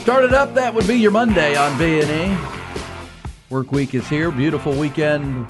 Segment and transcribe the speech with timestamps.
[0.00, 2.36] Started up, that would be your Monday on B&E.
[3.50, 4.30] Work week is here.
[4.30, 5.46] Beautiful weekend.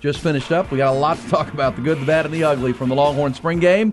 [0.00, 0.70] Just finished up.
[0.70, 1.76] We got a lot to talk about.
[1.76, 3.92] The good, the bad, and the ugly from the Longhorn spring game.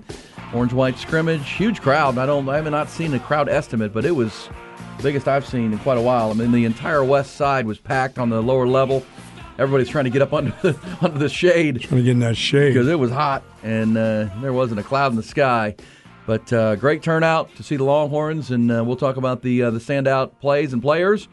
[0.53, 1.49] Orange-white scrimmage.
[1.51, 2.17] Huge crowd.
[2.17, 4.49] I don't I have not seen a crowd estimate, but it was
[4.97, 6.31] the biggest I've seen in quite a while.
[6.31, 9.03] I mean, the entire west side was packed on the lower level.
[9.59, 11.81] Everybody's trying to get up under the, under the shade.
[11.81, 12.73] Trying to get in that shade.
[12.73, 15.75] Because it was hot and uh, there wasn't a cloud in the sky.
[16.25, 19.69] But uh, great turnout to see the Longhorns, and uh, we'll talk about the uh,
[19.69, 21.27] the standout plays and players.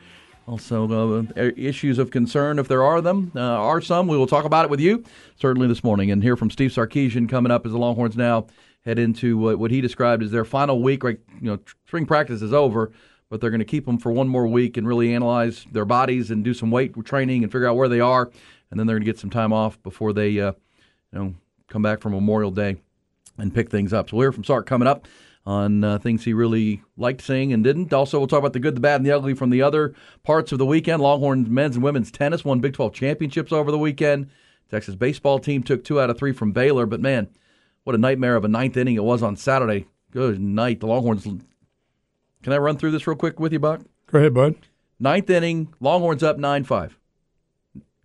[0.46, 4.06] Also, uh, issues of concern if there are them uh, are some.
[4.06, 5.02] We will talk about it with you
[5.36, 8.48] certainly this morning, and hear from Steve Sarkisian coming up as the Longhorns now
[8.84, 11.04] head into what, what he described as their final week.
[11.04, 12.92] Right, you know, spring practice is over,
[13.30, 16.30] but they're going to keep them for one more week and really analyze their bodies
[16.30, 18.30] and do some weight training and figure out where they are,
[18.70, 20.52] and then they're going to get some time off before they, uh,
[21.12, 21.34] you know,
[21.68, 22.76] come back for Memorial Day
[23.38, 24.10] and pick things up.
[24.10, 25.06] So we'll hear from Sark coming up
[25.44, 27.92] on uh, things he really liked seeing and didn't.
[27.92, 30.52] Also, we'll talk about the good, the bad, and the ugly from the other parts
[30.52, 31.02] of the weekend.
[31.02, 34.30] Longhorns men's and women's tennis won Big 12 championships over the weekend.
[34.70, 37.28] Texas baseball team took two out of three from Baylor, but man,
[37.84, 39.86] what a nightmare of a ninth inning it was on Saturday.
[40.12, 40.80] Good night.
[40.80, 41.24] The Longhorns.
[41.24, 43.82] Can I run through this real quick with you, Buck?
[44.06, 44.54] Go ahead, bud.
[44.98, 46.98] Ninth inning, Longhorns up 9 5.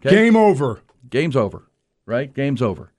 [0.01, 0.15] Okay?
[0.15, 0.81] Game over.
[1.09, 1.69] Game's over,
[2.05, 2.33] right?
[2.33, 2.91] Game's over.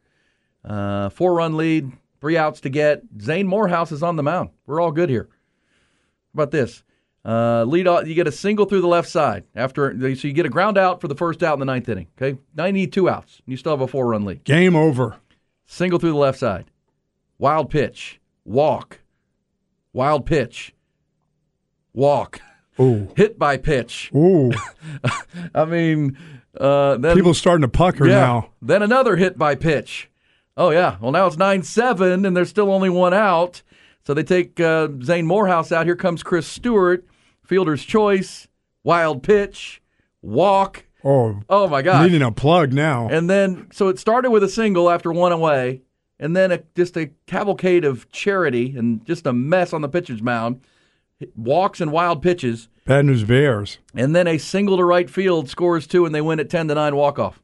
[0.65, 3.03] Uh, four run lead, Three outs to get.
[3.21, 4.51] Zane Morehouse is on the mound.
[4.67, 5.29] We're all good here.
[5.31, 6.83] How about this?
[7.25, 10.47] Uh, lead off, you get a single through the left side after, so you get
[10.47, 12.07] a ground out for the first out in the ninth inning.
[12.17, 13.43] Okay, ninety-two outs.
[13.45, 14.45] You still have a four-run lead.
[14.45, 15.17] Game over.
[15.67, 16.71] Single through the left side.
[17.37, 18.21] Wild pitch.
[18.45, 19.01] Walk.
[19.93, 20.75] Wild pitch.
[21.93, 22.41] Walk.
[22.81, 23.09] Ooh.
[23.17, 24.11] Hit by pitch.
[24.15, 24.53] Ooh.
[25.55, 26.17] I mean,
[26.59, 28.51] uh, then, people starting to pucker yeah, now.
[28.63, 30.11] Then another hit by pitch.
[30.59, 30.97] Oh yeah.
[31.01, 33.63] Well, now it's nine seven, and there's still only one out.
[34.05, 35.87] So they take uh, Zane Morehouse out.
[35.87, 37.07] Here comes Chris Stewart,
[37.45, 38.49] fielder's choice,
[38.83, 39.81] wild pitch,
[40.21, 40.85] walk.
[41.05, 42.03] Oh, oh my God!
[42.03, 43.09] Needing a plug now.
[43.09, 45.83] And then, so it started with a single after one away,
[46.19, 50.23] and then a, just a cavalcade of charity and just a mess on the pitcher's
[50.23, 50.61] mound.
[51.37, 52.69] Walks and wild pitches.
[52.85, 53.79] Bad news Bears.
[53.95, 56.75] And then a single to right field scores two, and they win at ten to
[56.75, 57.41] nine walk off.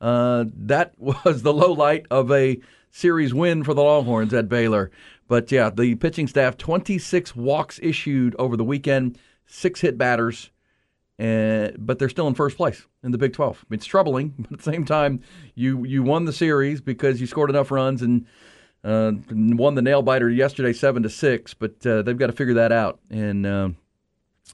[0.00, 2.58] Uh, that was the low light of a
[2.90, 4.90] series win for the Longhorns at Baylor.
[5.26, 10.50] But yeah, the pitching staff 26 walks issued over the weekend, six hit batters,
[11.18, 13.66] and but they're still in first place in the Big 12.
[13.70, 15.20] It's troubling, but at the same time,
[15.54, 18.26] you you won the series because you scored enough runs and
[18.84, 21.52] uh, won the nail biter yesterday, seven to six.
[21.52, 23.68] But uh, they've got to figure that out, and uh,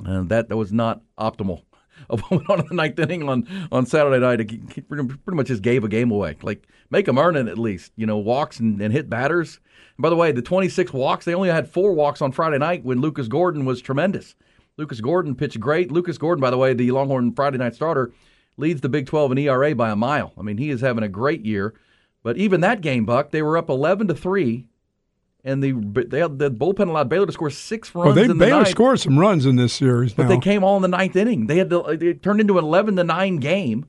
[0.05, 1.63] uh that that was not optimal
[2.11, 4.89] on the ninth inning on, on Saturday night.
[4.89, 6.37] Pretty much just gave a game away.
[6.43, 7.93] Like, make them earn it at least.
[7.97, 9.61] You know, walks and, and hit batters.
[9.97, 12.85] And by the way, the 26 walks, they only had four walks on Friday night
[12.85, 14.35] when Lucas Gordon was tremendous.
[14.77, 15.93] Lucas Gordon pitched great.
[15.93, 18.13] Lucas Gordon, by the way, the Longhorn Friday night starter,
[18.57, 20.33] leads the Big 12 in ERA by a mile.
[20.39, 21.75] I mean, he is having a great year.
[22.23, 24.67] But even that game, Buck, they were up 11 to 3
[25.45, 25.73] and the
[26.09, 28.17] they had, the bullpen allowed Baylor to score six oh, runs.
[28.17, 30.31] Well, they Baylor ninth, scored some runs in this series, but now.
[30.31, 31.47] they came all in the ninth inning.
[31.47, 33.87] They had to, it turned into an eleven to nine game,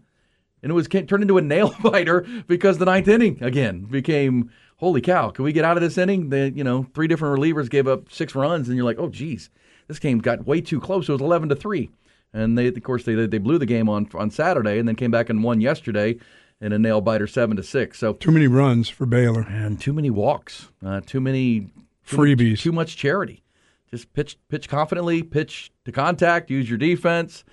[0.61, 4.99] and it was turned into a nail biter because the ninth inning again became holy
[4.99, 5.29] cow.
[5.29, 6.29] Can we get out of this inning?
[6.29, 9.49] The you know three different relievers gave up six runs, and you're like, oh geez,
[9.87, 11.07] this game got way too close.
[11.07, 11.89] It was eleven to three,
[12.33, 15.11] and they of course they they blew the game on on Saturday, and then came
[15.11, 16.17] back and won yesterday
[16.61, 17.99] in a nail biter seven to six.
[17.99, 21.67] So too many runs for Baylor and too many walks, uh, too many
[22.05, 23.43] too freebies, much, too much charity.
[23.89, 27.43] Just pitch pitch confidently, pitch to contact, use your defense.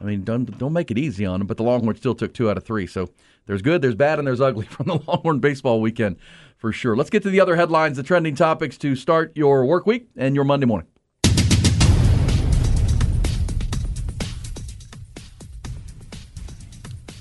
[0.00, 1.46] I mean, don't don't make it easy on them.
[1.46, 2.86] But the Longhorns still took two out of three.
[2.86, 3.08] So
[3.46, 6.16] there's good, there's bad, and there's ugly from the Longhorn baseball weekend
[6.56, 6.96] for sure.
[6.96, 10.34] Let's get to the other headlines, the trending topics to start your work week and
[10.34, 10.88] your Monday morning.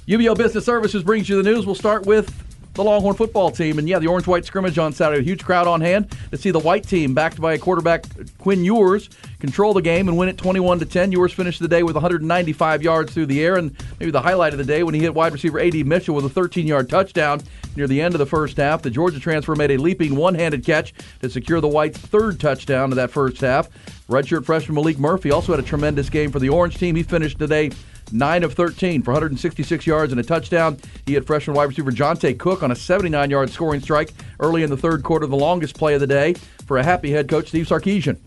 [0.07, 1.65] UBEO Business Services brings you the news.
[1.65, 2.31] We'll start with
[2.75, 3.79] the Longhorn football team.
[3.79, 5.21] And yeah, the orange white scrimmage on Saturday.
[5.21, 8.05] A huge crowd on hand to see the white team, backed by a quarterback
[8.37, 9.09] Quinn Ewers,
[9.39, 11.11] control the game and win it 21 to 10.
[11.11, 14.59] Ewers finished the day with 195 yards through the air, and maybe the highlight of
[14.59, 15.83] the day when he hit wide receiver A.D.
[15.85, 17.41] Mitchell with a 13 yard touchdown
[17.75, 18.83] near the end of the first half.
[18.83, 22.91] The Georgia transfer made a leaping one handed catch to secure the White's third touchdown
[22.91, 23.69] of that first half.
[24.07, 26.95] Redshirt freshman Maalik Murphy also had a tremendous game for the Orange team.
[26.95, 27.71] He finished today
[28.11, 30.77] 9 of 13 for 166 yards and a touchdown.
[31.05, 34.69] He had freshman wide receiver Johntay Cook on a 79 yard scoring strike early in
[34.69, 36.35] the third quarter, the longest play of the day
[36.65, 38.17] for a happy head coach, Steve Sarkisian.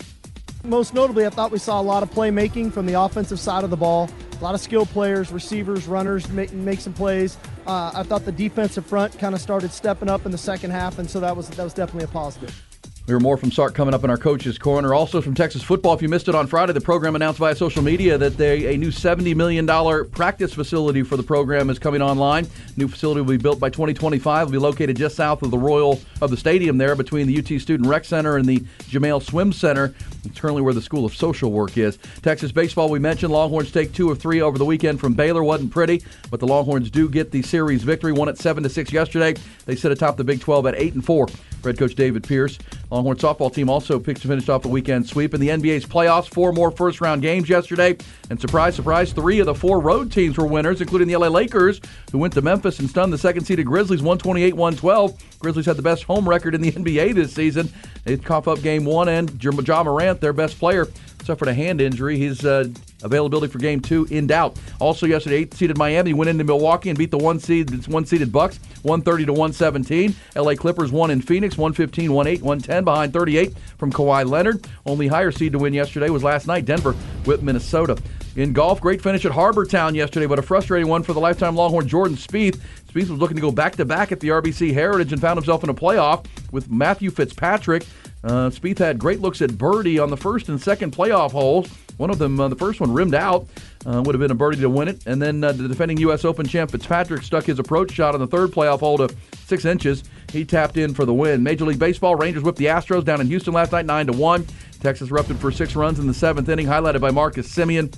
[0.65, 3.71] Most notably, I thought we saw a lot of playmaking from the offensive side of
[3.71, 4.11] the ball.
[4.41, 7.37] A lot of skilled players, receivers, runners make, make some plays.
[7.67, 10.99] Uh, I thought the defensive front kind of started stepping up in the second half,
[10.99, 12.68] and so that was that was definitely a positive.
[13.09, 14.93] We hear more from Sark coming up in our coaches' corner.
[14.93, 15.95] Also from Texas football.
[15.95, 18.77] If you missed it on Friday, the program announced via social media that they, a
[18.77, 19.67] new $70 million
[20.11, 22.47] practice facility for the program is coming online.
[22.77, 24.49] New facility will be built by 2025.
[24.49, 27.59] Will be located just south of the Royal of the stadium there, between the UT
[27.63, 28.61] Student Rec Center and the
[28.91, 29.95] Jamail Swim Center.
[30.27, 31.97] It's currently where the School of Social Work is.
[32.21, 35.43] Texas baseball, we mentioned Longhorns take two of three over the weekend from Baylor.
[35.43, 38.13] wasn't pretty, but the Longhorns do get the series victory.
[38.13, 39.35] Won at seven to six yesterday.
[39.65, 41.27] They sit atop the Big 12 at eight and four.
[41.63, 42.59] Head coach David Pierce.
[42.91, 46.29] Longhorn softball team also picked to finish off the weekend sweep in the NBA's playoffs.
[46.29, 47.97] Four more first round games yesterday.
[48.31, 51.81] And surprise, surprise, three of the four road teams were winners, including the LA Lakers,
[52.13, 55.39] who went to Memphis and stunned the second seeded Grizzlies 128 112.
[55.41, 57.69] Grizzlies had the best home record in the NBA this season.
[58.05, 60.87] They cough up game one, and Ja Morant, their best player,
[61.23, 62.19] suffered a hand injury.
[62.19, 62.69] His uh,
[63.03, 64.59] availability for game two in doubt.
[64.81, 68.33] Also yesterday, eighth seeded Miami went into Milwaukee and beat the one seed one seeded
[68.33, 70.15] Bucks 130 to 117.
[70.37, 74.67] LA Clippers won in Phoenix 115 18 110 behind 38 from Kawhi Leonard.
[74.87, 76.65] Only higher seed to win yesterday was last night.
[76.65, 76.95] Denver
[77.27, 77.97] with Minnesota.
[78.37, 81.57] In golf, great finish at Harbour Town yesterday, but a frustrating one for the lifetime
[81.57, 82.61] Longhorn Jordan Spieth.
[82.89, 85.65] Spieth was looking to go back to back at the RBC Heritage and found himself
[85.65, 87.85] in a playoff with Matthew Fitzpatrick.
[88.29, 91.67] Uh, Spieth had great looks at birdie on the first and second playoff holes.
[91.97, 93.47] One of them, uh, the first one rimmed out,
[93.87, 95.07] uh, would have been a birdie to win it.
[95.07, 96.27] And then uh, the defending U.S.
[96.27, 99.09] Open champ Fitzpatrick stuck his approach shot on the third playoff hole to
[99.47, 100.05] six inches.
[100.31, 101.43] He tapped in for the win.
[101.43, 104.47] Major League Baseball, Rangers whipped the Astros down in Houston last night, nine to one.
[104.81, 107.91] Texas erupted for six runs in the seventh inning, highlighted by Marcus Semien.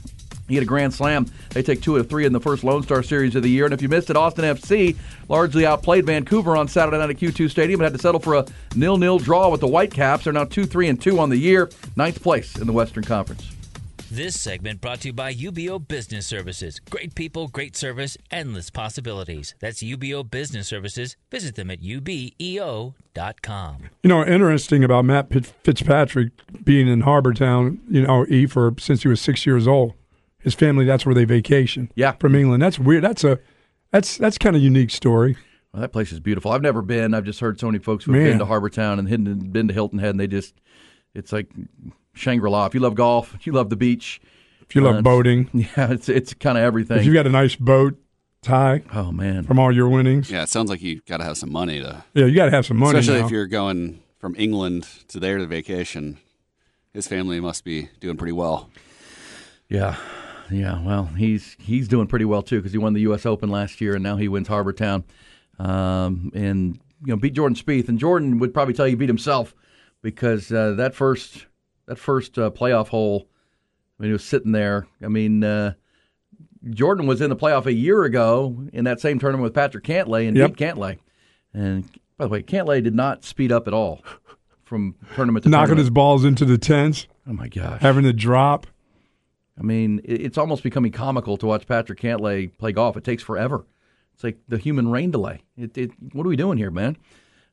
[0.51, 1.27] He had a grand slam.
[1.51, 3.65] They take two of three in the first Lone Star Series of the year.
[3.65, 4.97] And if you missed it, Austin FC
[5.29, 8.47] largely outplayed Vancouver on Saturday night at Q2 Stadium and had to settle for a
[8.75, 10.25] nil-nil draw with the Whitecaps.
[10.25, 13.51] They're now two, three, and two on the year, ninth place in the Western Conference.
[14.13, 16.81] This segment brought to you by UBEO Business Services.
[16.91, 19.55] Great people, great service, endless possibilities.
[19.61, 21.15] That's UBEO Business Services.
[21.31, 22.97] Visit them at ubeo.com.
[24.03, 25.33] You know, interesting about Matt
[25.63, 26.33] Fitzpatrick
[26.65, 29.95] being in Harbour Town, you know, E for since he was six years old.
[30.41, 31.91] His family, that's where they vacation.
[31.95, 32.13] Yeah.
[32.13, 32.63] From England.
[32.63, 33.05] That's weird.
[33.05, 33.39] That's a
[33.93, 35.37] that's that's kind of unique story.
[35.73, 36.51] Well, that place is beautiful.
[36.51, 37.15] I've never been.
[37.15, 38.25] I've just heard so many folks who've Man.
[38.25, 40.55] been to Harbour Town and been to Hilton Head, and they just,
[41.15, 41.49] it's like
[42.15, 42.67] Shangri La.
[42.67, 44.21] If you love golf, if you love the beach,
[44.63, 46.99] If you love uh, boating, yeah, it's it's kind of everything.
[46.99, 47.97] if you've got a nice boat,
[48.43, 51.37] Ty, oh man, from all your winnings, Yeah, it sounds like you got to have
[51.37, 52.99] some money to, yeah, you got to have some money.
[52.99, 53.27] especially now.
[53.27, 56.19] if you're going from England to there to vacation.
[56.93, 58.69] His family must be doing pretty well.
[59.69, 59.95] yeah,
[60.51, 60.83] yeah.
[60.83, 63.27] Well, he's he's doing pretty well too because he won the U.S.
[63.27, 65.05] Open last year, and now he wins Harbour Town,
[65.59, 67.89] um, and you know beat Jordan Spieth.
[67.89, 69.55] And Jordan would probably tell you he beat himself
[70.03, 71.47] because uh, that first
[71.87, 73.29] that first uh, playoff hole,
[73.99, 74.87] I mean, he was sitting there.
[75.03, 75.45] I mean.
[75.45, 75.75] Uh,
[76.69, 80.29] Jordan was in the playoff a year ago in that same tournament with Patrick Cantlay
[80.29, 80.57] and Yep.
[80.57, 80.99] beat Cantlay.
[81.55, 81.89] And
[82.19, 84.05] by the way, Cantlay did not speed up at all
[84.65, 85.79] from tournament to knocking tournament.
[85.79, 87.81] his balls into the tents, oh my gosh!
[87.81, 88.67] having to drop.
[89.61, 92.97] I mean, it's almost becoming comical to watch Patrick Cantlay play golf.
[92.97, 93.67] It takes forever.
[94.15, 95.43] It's like the human rain delay.
[95.57, 96.97] It, it, what are we doing here, man?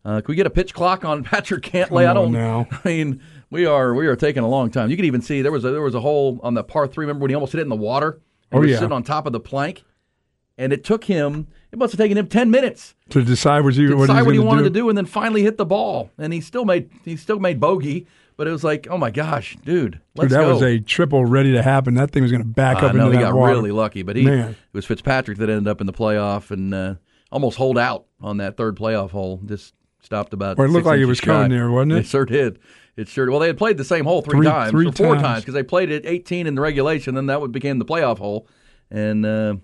[0.05, 2.03] Uh, can we get a pitch clock on Patrick Cantlay?
[2.05, 2.67] I Come on don't now.
[2.85, 4.89] I mean, we are we are taking a long time.
[4.89, 7.03] You could even see there was a, there was a hole on the par three.
[7.03, 8.21] Remember when he almost hit it in the water?
[8.51, 8.77] He Oh, was yeah.
[8.77, 9.83] sitting on top of the plank,
[10.57, 11.47] and it took him.
[11.73, 14.33] It must have taken him ten minutes to decide what you to decide he's what
[14.35, 14.69] he wanted do.
[14.69, 16.09] to do, and then finally hit the ball.
[16.17, 19.57] And he still made he still made bogey, but it was like, oh my gosh,
[19.65, 20.53] dude, let's Dude, that go.
[20.53, 21.95] was a triple ready to happen.
[21.95, 23.51] That thing was going to back I up know into he got water.
[23.53, 24.51] really lucky, but he Man.
[24.51, 26.95] it was Fitzpatrick that ended up in the playoff and uh,
[27.31, 29.41] almost hold out on that third playoff hole.
[29.45, 30.57] Just stopped about.
[30.57, 31.97] Well, it looked six like it inches was coming there, wasn't it?
[31.99, 32.59] It sure did.
[32.95, 33.29] It sure.
[33.29, 35.21] Well, they had played the same hole three, Three- times, three or four times.
[35.21, 38.17] times, because they played it 18 in the regulation, then that would became the playoff
[38.17, 38.47] hole,
[38.89, 39.55] and uh,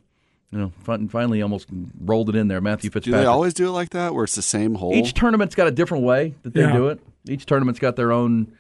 [0.51, 0.72] you know
[1.10, 1.68] finally almost
[2.00, 2.62] rolled it in there.
[2.62, 3.20] Matthew Fitzpatrick.
[3.20, 4.94] Do they always do it like that, where it's the same hole?
[4.94, 6.74] Each tournament's got a different way that they Yeah.
[6.74, 7.00] do it.
[7.27, 8.56] Each tournament's got their own, uh,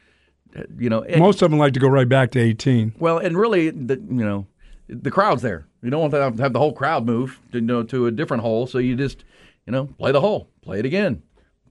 [0.77, 1.01] you know.
[1.03, 2.93] and- Most of them like to go right back to 18.
[2.99, 4.47] well, and really, the, you know,
[4.87, 5.65] the crowd's there.
[5.81, 8.11] You don't want to have, have the whole crowd move to, you know, to a
[8.11, 9.23] different hole, so you just,
[9.65, 11.21] you know, play the hole, play it again,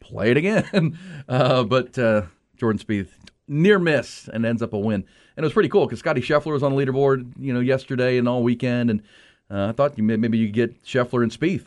[0.00, 0.98] play it again.
[1.28, 2.22] Uh, but uh,
[2.56, 3.08] Jordan Spieth
[3.48, 5.04] near miss and ends up a win,
[5.36, 8.18] and it was pretty cool because Scottie Scheffler was on the leaderboard, you know, yesterday
[8.18, 9.02] and all weekend, and
[9.50, 11.66] uh, I thought you may, maybe you could get Scheffler and Spieth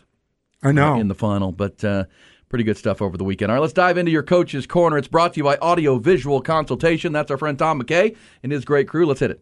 [0.61, 0.99] I know.
[0.99, 2.03] in the final, but uh,
[2.49, 3.51] pretty good stuff over the weekend.
[3.51, 4.97] All right, let's dive into your coach's corner.
[4.97, 7.11] It's brought to you by Audio Visual Consultation.
[7.11, 9.05] That's our friend Tom McKay and his great crew.
[9.05, 9.41] Let's hit it.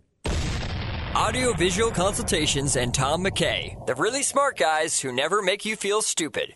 [1.16, 6.02] Audio Visual Consultations and Tom McKay, the really smart guys who never make you feel
[6.02, 6.56] stupid.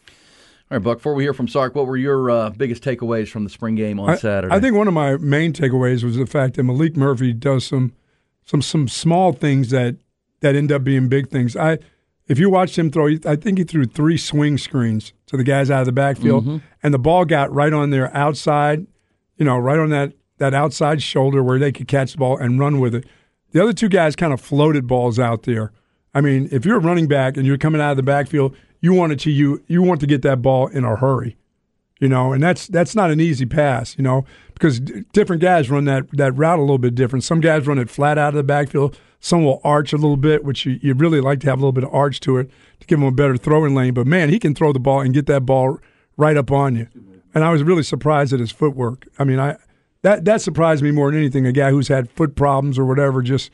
[0.69, 0.97] All right, Buck.
[0.97, 3.99] Before we hear from Sark, what were your uh, biggest takeaways from the spring game
[3.99, 4.53] on I, Saturday?
[4.53, 7.93] I think one of my main takeaways was the fact that Maalik Murphy does some
[8.45, 9.97] some some small things that
[10.39, 11.55] that end up being big things.
[11.55, 11.77] I
[12.27, 15.69] if you watched him throw, I think he threw three swing screens to the guys
[15.71, 16.57] out of the backfield, Mm-hmm.
[16.83, 18.85] and the ball got right on their outside,
[19.37, 22.59] you know, right on that that outside shoulder where they could catch the ball and
[22.59, 23.05] run with it.
[23.51, 25.71] The other two guys kind of floated balls out there.
[26.13, 28.93] I mean, if you're a running back and you're coming out of the backfield, you
[28.93, 31.37] want it to you you want to get that ball in a hurry
[31.99, 35.67] you know, and that's that's not an easy pass, you know, because d- different guys
[35.71, 37.23] run that that route a little bit different.
[37.23, 38.99] Some guys run it flat out of the backfield.
[39.19, 41.71] Some will arch a little bit, which you, you really like to have a little
[41.71, 43.93] bit of arch to it to give him a better throwing lane.
[43.93, 45.79] But man, he can throw the ball and get that ball
[46.17, 46.87] right up on you.
[47.33, 49.07] And I was really surprised at his footwork.
[49.19, 49.57] I mean, I
[50.01, 51.45] that that surprised me more than anything.
[51.45, 53.51] A guy who's had foot problems or whatever, just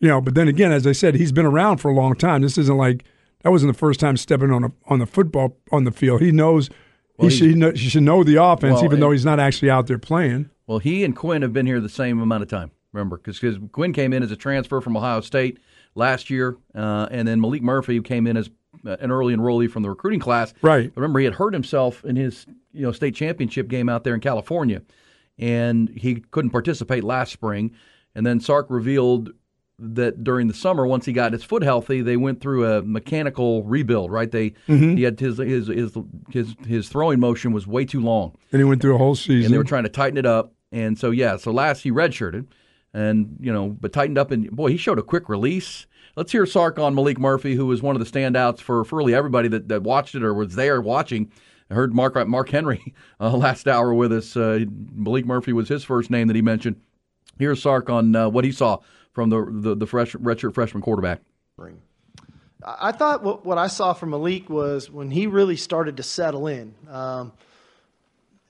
[0.00, 0.20] you know.
[0.20, 2.42] But then again, as I said, he's been around for a long time.
[2.42, 3.04] This isn't like
[3.42, 6.20] that wasn't the first time stepping on a on the football on the field.
[6.20, 6.70] He knows.
[7.16, 9.38] Well, he, should, he, know, he should know the offense, Well, even though he's not
[9.38, 10.48] actually out there playing.
[10.66, 12.70] Well, he and Quinn have been here the same amount of time.
[12.92, 13.40] Remember, because
[13.72, 15.58] Quinn came in as a transfer from Ohio State
[15.94, 18.50] last year, uh, and then Maalik Murphy came in as
[18.86, 20.52] uh, an early enrollee from the recruiting class.
[20.62, 20.90] Right.
[20.96, 24.20] Remember, he had hurt himself in his you know state championship game out there in
[24.20, 24.82] California,
[25.38, 27.72] and he couldn't participate last spring.
[28.14, 29.30] And then Sark revealed
[29.78, 33.62] that during the summer, once he got his foot healthy, they went through a mechanical
[33.62, 34.10] rebuild.
[34.10, 34.30] Right?
[34.30, 35.96] They he had his his his
[36.30, 39.44] his his throwing motion was way too long And he went through a whole season.
[39.46, 40.52] and they were trying to tighten it up.
[40.72, 42.46] And so yeah, so last he redshirted,
[42.92, 45.86] and you know, but tightened up, and boy, he showed a quick release.
[46.16, 49.14] Let's hear Sark on Maalik Murphy, who was one of the standouts for, for really
[49.14, 51.30] everybody that, that watched it or was there watching.
[51.70, 54.36] I heard Mark Mark Henry uh, last hour with us.
[54.36, 54.64] Uh,
[54.96, 56.80] Maalik Murphy was his first name that he mentioned.
[57.38, 58.78] Here's Sark on uh, what he saw
[59.12, 61.20] from the the, the fresh redshirt freshman quarterback.
[62.62, 66.46] I thought what, what I saw from Maalik was when he really started to settle
[66.46, 66.74] in.
[66.88, 67.32] Um,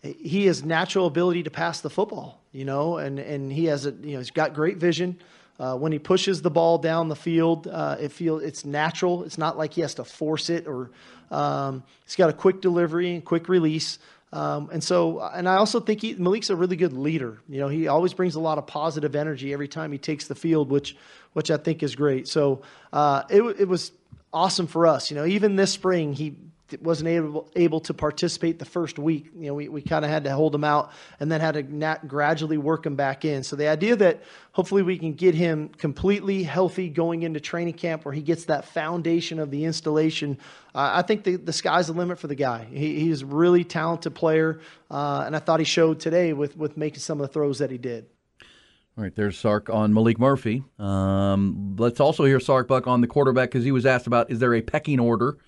[0.03, 3.93] he has natural ability to pass the football, you know, and, and he has a
[3.93, 5.19] you know he's got great vision.
[5.59, 9.25] Uh, when he pushes the ball down the field, uh, it feel it's natural.
[9.25, 10.91] It's not like he has to force it or
[11.31, 13.99] um, he's got a quick delivery and quick release.
[14.33, 17.41] Um, and so, and I also think he, Maalik's a really good leader.
[17.49, 20.35] You know, he always brings a lot of positive energy every time he takes the
[20.35, 20.97] field, which,
[21.33, 22.29] which I think is great.
[22.29, 23.93] So uh, it, it was
[24.33, 25.11] awesome for us.
[25.11, 26.37] You know, even this spring, he
[26.81, 29.31] wasn't able able to participate the first week.
[29.35, 31.99] You know, we, we kind of had to hold him out and then had to
[32.07, 33.43] gradually work him back in.
[33.43, 34.23] So the idea that
[34.53, 38.65] hopefully we can get him completely healthy going into training camp where he gets that
[38.65, 40.39] foundation of the installation,
[40.75, 42.67] uh, I think the, the sky's the limit for the guy.
[42.71, 44.61] He, he's a really talented player,
[44.91, 47.71] uh, and I thought he showed today with, with making some of the throws that
[47.71, 48.07] he did.
[48.99, 50.65] All right, there's Sark on Maalik Murphy.
[50.79, 54.41] Um, let's also hear Sark Buck on the quarterback because he was asked about is
[54.41, 55.39] there a pecking order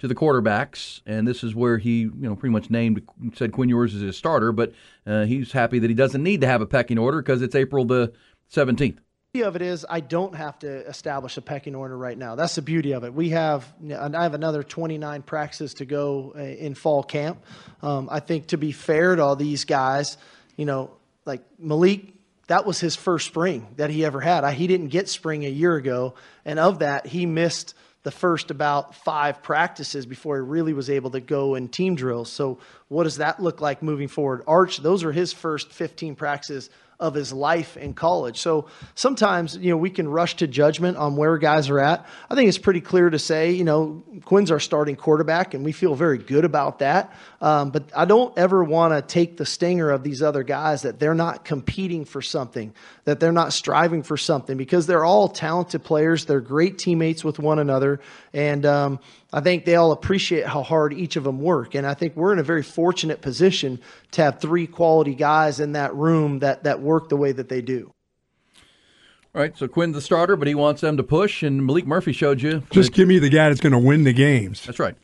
[0.00, 3.02] to the quarterbacks, and this is where he, you know, pretty much named
[3.34, 4.72] said Quinn Ewers is his starter, but
[5.06, 7.84] uh, he's happy that he doesn't need to have a pecking order because it's April
[7.84, 8.12] the
[8.52, 8.96] 17th.
[9.32, 12.34] beauty of it is I don't have to establish a pecking order right now.
[12.34, 13.12] That's the beauty of it.
[13.12, 17.44] We have and I have another 29 practices to go uh, in fall camp.
[17.82, 20.16] Um, I think to be fair to all these guys,
[20.56, 20.92] you know,
[21.26, 22.14] like Maalik,
[22.46, 24.44] that was his first spring that he ever had.
[24.44, 26.14] I, he didn't get spring a year ago,
[26.46, 31.10] and of that he missed the first about five practices before he really was able
[31.10, 32.30] to go in team drills.
[32.30, 32.58] So
[32.90, 34.42] what does that look like moving forward?
[34.48, 38.38] Arch, those are his first 15 practices of his life in college.
[38.38, 38.66] So
[38.96, 42.04] sometimes, you know, we can rush to judgment on where guys are at.
[42.28, 45.70] I think it's pretty clear to say, you know, Quinn's our starting quarterback, and we
[45.70, 47.14] feel very good about that.
[47.40, 50.98] Um, but I don't ever want to take the stinger of these other guys that
[50.98, 55.84] they're not competing for something, that they're not striving for something, because they're all talented
[55.84, 56.26] players.
[56.26, 58.00] They're great teammates with one another.
[58.34, 58.98] And, um,
[59.32, 61.74] I think they all appreciate how hard each of them work.
[61.74, 63.80] And I think we're in a very fortunate position
[64.12, 67.62] to have three quality guys in that room that, that work the way that they
[67.62, 67.92] do.
[69.32, 72.12] All right, so Quinn's the starter, but he wants them to push, and Maalik Murphy
[72.12, 72.64] showed you.
[72.72, 74.66] Just give me the guy that's going to win the games.
[74.66, 74.96] That's right.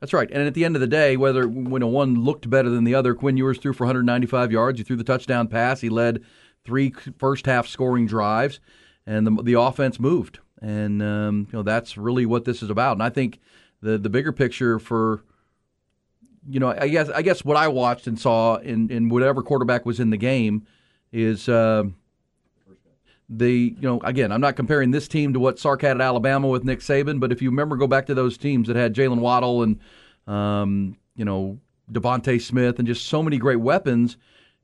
[0.00, 0.28] That's right.
[0.30, 3.14] And at the end of the day, whether when one looked better than the other,
[3.14, 4.78] Quinn Ewers threw for 195 yards.
[4.78, 5.80] He threw the touchdown pass.
[5.80, 6.22] He led
[6.64, 8.60] three first half scoring drives,
[9.06, 10.40] and the, the offense moved.
[10.60, 12.92] And um, you know that's really what this is about.
[12.92, 13.40] And I think
[13.80, 15.22] the the bigger picture for
[16.48, 19.86] you know I guess I guess what I watched and saw in in whatever quarterback
[19.86, 20.66] was in the game
[21.12, 21.48] is.
[21.48, 21.84] Uh,
[23.30, 26.48] the you know again I'm not comparing this team to what Sark had at Alabama
[26.48, 29.18] with Nick Saban, but if you remember, go back to those teams that had Jaylen
[29.18, 29.78] Waddle and
[30.26, 31.58] um, you know
[31.92, 34.16] DeVonta Smith and just so many great weapons.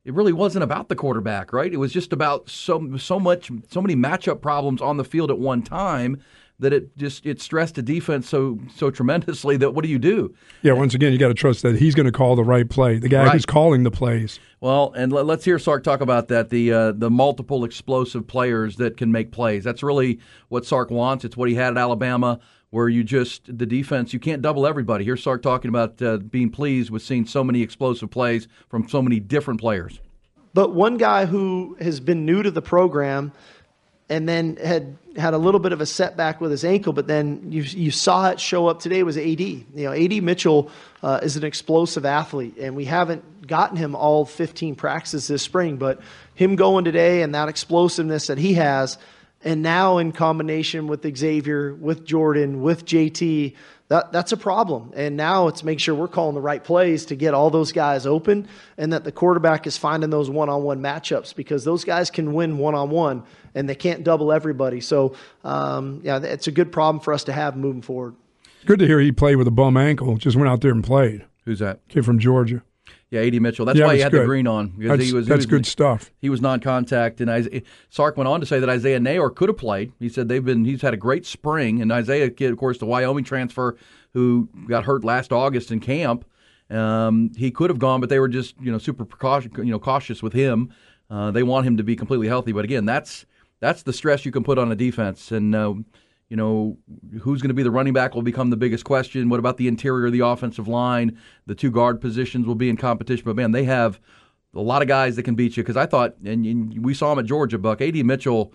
[0.05, 1.73] It really wasn't about the quarterback, right?
[1.73, 5.39] It was just about so so much so many matchup problems on the field at
[5.39, 6.21] one time
[6.61, 10.35] that it just it stressed the defense so so tremendously that what do you do?
[10.63, 12.99] Yeah, once again, you got to trust that he's going to call the right play.
[12.99, 13.33] The guy Right.
[13.33, 14.39] who's calling the plays.
[14.61, 18.77] Well, and let- let's hear Sark talk about that the uh, the multiple explosive players
[18.77, 19.65] that can make plays.
[19.65, 21.25] That's really what Sark wants.
[21.25, 22.39] It's what he had at Alabama,
[22.75, 25.05] where you just the defense you can't double everybody.
[25.05, 29.01] Here's Sark talking about uh, being pleased with seeing so many explosive plays from so
[29.01, 30.01] many different players.
[30.55, 33.31] But one guy who has been new to the program
[34.09, 37.53] and then had had a little bit of a setback with his ankle, but then
[37.53, 39.41] you you saw it show up today was AD.
[39.41, 40.69] You know, AD Mitchell
[41.05, 45.77] uh, is an explosive athlete, and we haven't gotten him all 15 practices this spring,
[45.77, 46.01] but
[46.35, 48.99] him going today and that explosiveness that he has,
[49.45, 53.55] and now in combination with Xavier, with Jordan, with JT,
[53.89, 54.93] that, that's a problem.
[54.97, 58.07] And now it's make sure we're calling the right plays to get all those guys
[58.07, 58.49] open
[58.79, 62.33] and that the quarterback is finding those one on one matchups because those guys can
[62.33, 63.23] win one on one
[63.55, 64.81] and they can't double everybody.
[64.81, 68.15] So, um, yeah, it's a good problem for us to have moving forward.
[68.65, 70.17] Good to hear he played with a bum ankle.
[70.17, 71.27] Just went out there and played.
[71.45, 71.87] Who's that?
[71.89, 72.63] Kid from Georgia.
[73.15, 73.65] Yeah, AD Mitchell.
[73.65, 75.27] That's Yeah, why he had the green on because That's- he was.
[75.27, 76.11] he that's was- good stuff.
[76.21, 79.57] He was non-contact, and Isaiah, Sark went on to say that Isaiah Neyor could have
[79.57, 79.93] played.
[80.01, 80.65] He said they've been.
[80.65, 83.77] He's had a great spring, and Isaiah, kid, of course, the Wyoming transfer
[84.15, 86.25] who got hurt last August in camp.
[86.71, 89.79] Um, he could have gone, but they were just you know super precaution, you know,
[89.79, 90.71] cautious with him.
[91.11, 93.27] Uh, they want him to be completely healthy, but again, that's
[93.61, 95.75] that's the stress you can put on a defense, and uh,
[96.35, 96.77] you know
[97.21, 99.29] who's going to be the running back will become the biggest question.
[99.29, 101.17] What about the interior of the offensive line?
[101.47, 104.01] The two guard positions will be in competition, but man, they have
[104.53, 105.63] a lot of guys that can beat you.
[105.63, 107.81] Because I thought, and, we saw him at Georgia, Buck.
[107.81, 108.53] Ad Mitchell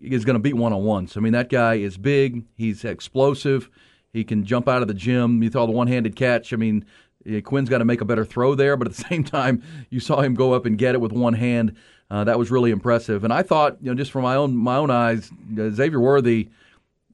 [0.00, 1.16] is going to beat one on ones.
[1.16, 2.46] I mean, that guy is big.
[2.56, 3.70] He's explosive.
[4.12, 5.40] He can jump out of the gym.
[5.40, 6.52] You saw the one-handed catch.
[6.52, 6.84] I mean,
[7.24, 10.00] eh, Quinn's got to make a better throw there, but at the same time, you
[10.00, 11.76] saw him go up and get it with one hand.
[12.10, 13.22] Uh, that was really impressive.
[13.22, 16.48] And I thought, you know, just from my own my own eyes, Xavier Worthy,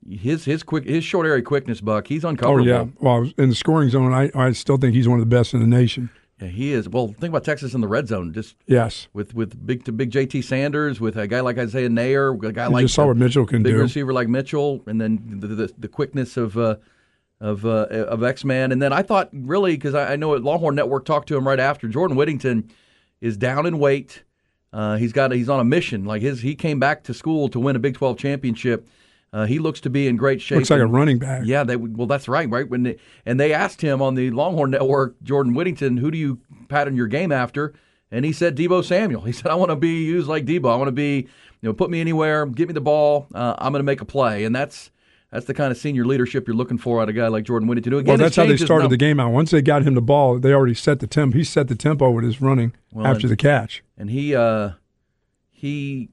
[0.09, 2.87] his his quick his short area quickness, Buck, he's Oh yeah.
[3.01, 5.61] Well, in the scoring zone, I, I still think he's one of the best in
[5.61, 6.11] the nation.
[6.41, 6.87] Yeah, he is.
[6.89, 8.35] Well, think about Texas in the red zone.
[8.35, 9.09] Just Yes.
[9.15, 12.67] with with big to big JT Sanders, with a guy like Isaiah Neyor, a guy
[12.67, 13.71] You like just saw what Mitchell can do.
[13.71, 13.83] big do.
[13.83, 16.77] receiver like Mitchell, and then the the, the quickness of uh,
[17.41, 18.71] of uh, of X Man.
[18.71, 21.47] And then I thought really because I, I know at Longhorn Network talked to him
[21.49, 22.71] right after Jordan Whittington
[23.23, 24.23] is down in weight.
[24.75, 26.05] Uh, he's got he's on a mission.
[26.05, 28.87] Like his he came back to school to win a Big Twelve championship.
[29.37, 30.57] Uh, he looks to be in great shape.
[30.57, 31.43] Looks like a running back.
[31.45, 32.67] yeah, they well, that's right, right.
[32.67, 32.97] When they,
[33.27, 37.07] and they asked him on the Longhorn Network, Jordan Whittington, who do you pattern your
[37.07, 37.75] game after?
[38.11, 39.21] And he said Deebo Samuel.
[39.23, 40.73] He said, I want to be used like Deebo.
[40.73, 41.29] I want to be, you
[41.69, 43.27] know, put me anywhere, give me the ball.
[43.35, 44.91] Uh, I'm going to make a play, and that's
[45.31, 47.69] that's the kind of senior leadership you're looking for out of a guy like Jordan
[47.69, 47.93] Whittington.
[47.93, 49.33] Again, Well, that's how they started the game out.
[49.33, 51.37] Once they got him the ball, they already set the tempo.
[51.37, 53.83] He set the tempo with his running Well, after and- the catch.
[53.99, 54.71] and he uh,
[55.51, 56.09] he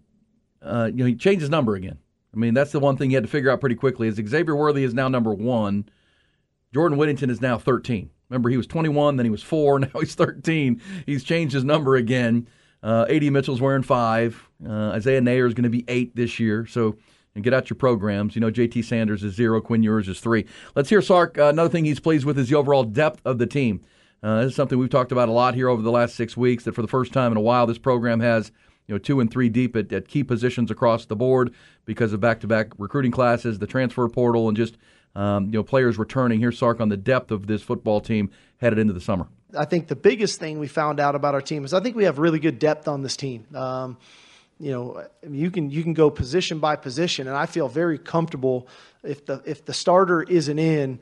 [0.62, 2.00] uh, you know he changed his number again.
[2.34, 4.08] I mean, that's the one thing he had to figure out pretty quickly.
[4.08, 5.86] Is Xavier Worthy is now number one.
[6.74, 8.10] Jordan Whittington is now 13.
[8.30, 10.82] Remember, he was 21, then he was four, now he's 13.
[11.06, 12.48] He's changed his number again.
[12.82, 13.30] Uh, A.D.
[13.30, 14.50] Mitchell's wearing five.
[14.66, 16.66] Uh, Isaiah Neyor is going to be eight this year.
[16.66, 16.98] So
[17.36, 18.36] and get out your programs.
[18.36, 18.82] You know, J.T.
[18.82, 20.46] Sanders is zero, Quinn Ewers is three.
[20.76, 21.38] Let's hear Sark.
[21.38, 23.82] Uh, another thing he's pleased with is the overall depth of the team.
[24.22, 26.64] Uh, this is something we've talked about a lot here over the last six weeks.
[26.64, 28.52] That for the first time in a while, this program has
[28.88, 31.54] you know two and three deep at, at key positions across the board
[31.86, 34.78] because of back-to-back recruiting classes, the transfer portal, and just
[35.16, 36.40] um, you know players returning.
[36.40, 39.28] Here's Sark on the depth of this football team headed into the summer.
[39.58, 42.06] I think the biggest thing we found out about our team is I think we
[42.06, 43.46] have really good depth on this team.
[43.56, 43.98] Um,
[44.60, 48.68] you know, you can you can go position by position, and I feel very comfortable
[49.04, 51.00] if the if the starter isn't in,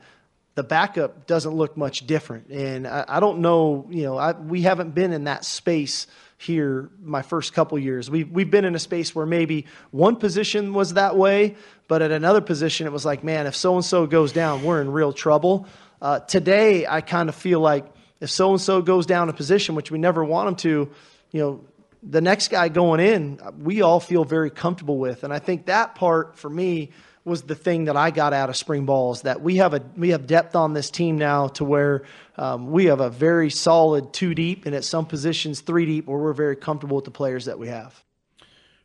[0.54, 2.48] the backup doesn't look much different.
[2.48, 6.06] And I, I don't know, you know, I, we haven't been in that space
[6.42, 8.10] here my first couple years.
[8.10, 11.56] We've we've been in a space where maybe one position was that way,
[11.88, 14.80] but at another position it was like, man, if so and so goes down, we're
[14.80, 15.66] in real trouble.
[16.00, 17.86] Uh, today, I kind of feel like
[18.20, 20.90] if so and so goes down a position, which we never want them to,
[21.30, 21.64] you know,
[22.02, 25.22] the next guy going in, we all feel very comfortable with.
[25.22, 26.90] And I think that part for me
[27.24, 29.82] was the thing that I got out of spring ball is that we have a
[29.96, 32.02] we have depth on this team now to where
[32.36, 36.18] um, we have a very solid two deep and at some positions three deep where
[36.18, 38.02] we're very comfortable with the players that we have.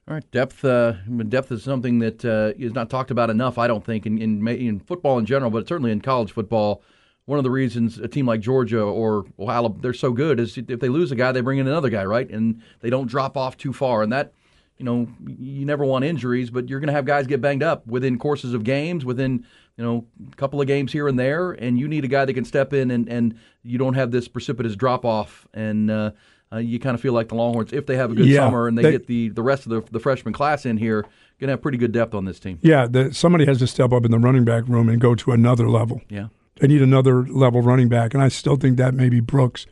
[0.08, 0.64] All right, depth.
[0.64, 0.94] Uh,
[1.28, 3.58] depth is something that uh, is not talked about enough.
[3.58, 6.84] I don't think in, in in football in general, but certainly in college football.
[7.26, 10.80] One of the reasons a team like Georgia or Alabama, they're so good is if
[10.80, 12.30] they lose a guy, they bring in another guy, right?
[12.30, 14.02] And they don't drop off too far.
[14.02, 14.32] And that,
[14.78, 17.86] you know, you never want injuries, but you're going to have guys get banged up
[17.88, 19.46] within courses of games, within
[19.78, 22.34] you know a couple of games here and there, and you need a guy that
[22.34, 25.90] can step in and and you don't have this precipitous drop off and.
[25.92, 26.12] Uh,
[26.50, 28.70] uh, you kind of feel like the Longhorns, if they have a good Yeah, summer
[28.70, 31.02] and they, they- get the, the rest of the, the freshman class in here,
[31.42, 32.58] going to have pretty good depth on this team.
[32.62, 35.32] Yeah, the, somebody has to step up in the running back room and go to
[35.34, 36.00] another level.
[36.08, 36.28] Yeah.
[36.62, 39.66] They need another level running back, and I still think that may be Brooks.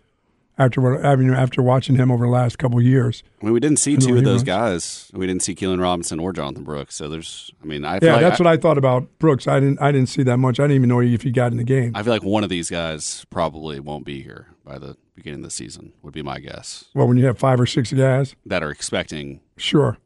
[0.57, 3.53] After what, I mean, after watching him over the last couple of years, I mean,
[3.53, 4.43] we didn't see two of those runs.
[4.43, 5.11] guys.
[5.13, 6.95] We didn't see Keilan Robinson or Jonathan Brooks.
[6.95, 9.47] So there's, I mean, I feel yeah, like that's I, what I thought about Brooks.
[9.47, 10.59] I didn't, I didn't see that much.
[10.59, 11.91] I didn't even know if he got in the game.
[11.93, 15.43] I feel like one of these guys probably won't be here by the beginning of
[15.45, 15.91] the season.
[16.03, 16.85] Would be my guess.
[16.93, 19.97] well, when you have five or six guys, That are expecting sure.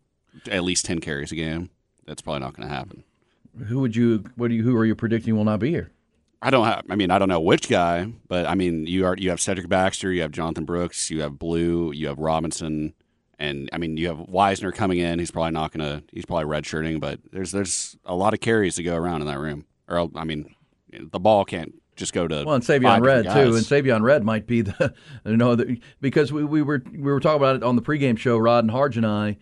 [0.50, 1.70] at least ten carries a game.
[2.08, 3.04] That's probably not going to happen.
[3.68, 4.24] Who would you?
[4.36, 4.64] What do you?
[4.64, 5.92] Who are you predicting will not be here?
[6.42, 6.86] I don't have.
[6.90, 9.16] I mean, I don't know which guy, but I mean, you are.
[9.18, 12.94] You have Cedric Baxter, you have Jonathan Brooks, you have Blue, you have Robinson,
[13.38, 15.20] and I mean, you have Wisner coming in.
[15.20, 16.04] He's probably not gonna.
[16.12, 19.40] He's probably redshirting, but there's there's a lot of carries to go around in that
[19.40, 19.66] room.
[19.88, 20.56] Or I mean,
[20.92, 23.72] the ball can't just go to Well, and Savion Red different too, guys.
[23.72, 24.94] and Savion Red might be the
[25.26, 28.18] you know the, because we, we were we were talking about it on the pregame
[28.18, 28.38] show.
[28.38, 29.38] Rod and Harge and I,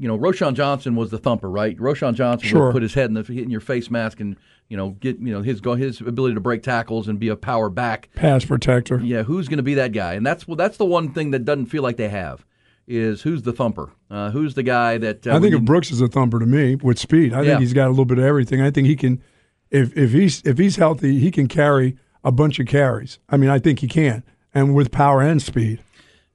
[0.00, 1.76] you know, Roschon Johnson was the thumper, right?
[1.76, 2.66] Roschon Johnson Sure.
[2.66, 4.34] would put his head in the in your face mask and
[4.68, 7.68] you know get you know his his ability to break tackles and be a power
[7.68, 8.08] back.
[8.14, 8.98] Pass protector.
[9.02, 10.14] Yeah, who's going to be that guy?
[10.14, 12.44] And that's well, that's the one thing that doesn't feel like they have
[12.88, 13.90] is who's the thumper?
[14.10, 16.74] Uh, who's the guy that uh, I think of Brooks as a thumper to me
[16.76, 17.32] with speed.
[17.32, 17.50] I Yeah.
[17.50, 18.60] think he's got a little bit of everything.
[18.60, 19.22] I think he can,
[19.70, 23.18] if if he's if he's healthy, he can carry a bunch of carries.
[23.28, 25.80] I mean, I think he can, and with power and speed.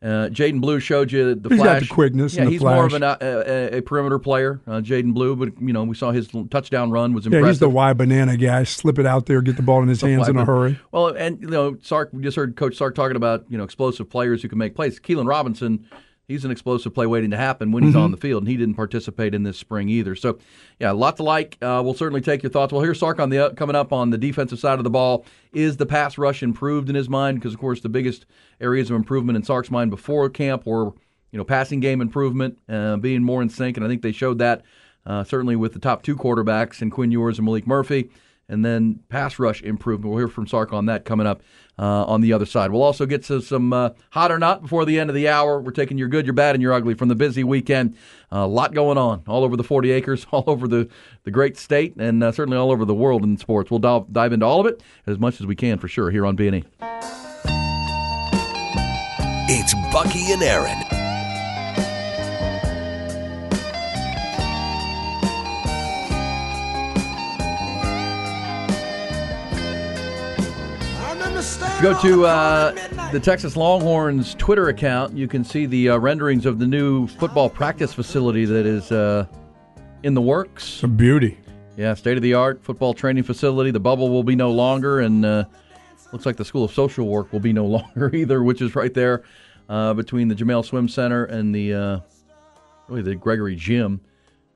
[0.05, 2.93] Uh, Jaydon Blue showed you the He's got the quickness Yeah, the he's more of
[2.93, 5.35] an, uh, a, a perimeter player, uh, Jaydon Blue.
[5.35, 7.43] But you know, we saw his touchdown run was impressive.
[7.43, 8.65] Yeah, he's the Y banana guy.
[8.65, 10.79] Slip it out there, get the ball in his hands in a hurry.
[10.91, 12.09] Well, and you know, Sark.
[12.13, 14.99] We just heard Coach Sark talking about you know explosive players who can make plays.
[14.99, 15.87] Keilan Robinson,
[16.27, 18.03] he's an explosive play waiting to happen when he's Mhm.
[18.03, 20.15] on the field, and he didn't participate in this spring either.
[20.15, 20.37] So,
[20.79, 21.57] yeah, a lot to like.
[21.63, 22.71] Uh, we'll certainly take your thoughts.
[22.71, 25.25] Well, here's Sark on the coming up on the defensive side of the ball.
[25.51, 27.39] Is the pass rush improved in his mind?
[27.39, 28.27] Because of course, the biggest
[28.59, 30.93] areas of improvement in Sark's mind before camp were
[31.31, 34.39] you know passing game improvement, uh, being more in sync, and I think they showed
[34.39, 34.63] that.
[35.05, 38.09] Uh, certainly with the top two quarterbacks in Quinn Ewers and Maalik Murphy
[38.47, 40.09] and then pass rush improvement.
[40.09, 41.41] We'll hear from Sark on that coming up
[41.79, 42.71] uh, on the other side.
[42.71, 45.59] We'll also get to some uh, hot or not before the end of the hour.
[45.59, 47.95] We're taking your good, your bad, and your ugly from the busy weekend.
[48.31, 50.89] a lot going on all over the 40 acres, all over the,
[51.23, 53.71] the great state, and uh, certainly all over the world in sports.
[53.71, 56.25] We'll dive, dive into all of it as much as we can for sure here
[56.25, 56.63] on B&E.
[59.47, 60.81] It's Bucky and Aaron.
[71.37, 75.97] If you go to uh, the Texas Longhorns Twitter account, you can see the uh,
[75.99, 79.27] renderings of the new football practice facility that is uh,
[80.01, 80.81] in the works.
[80.81, 81.37] A beauty.
[81.77, 83.69] Yeah, state of the art football training facility.
[83.69, 85.43] The bubble will be no longer, and uh,
[86.15, 88.93] looks like the School of Social Work will be no longer either, which is right
[88.93, 89.23] there
[89.67, 91.99] uh, between the Jamail Swim Center and the uh,
[92.87, 93.99] really the Gregory Gym.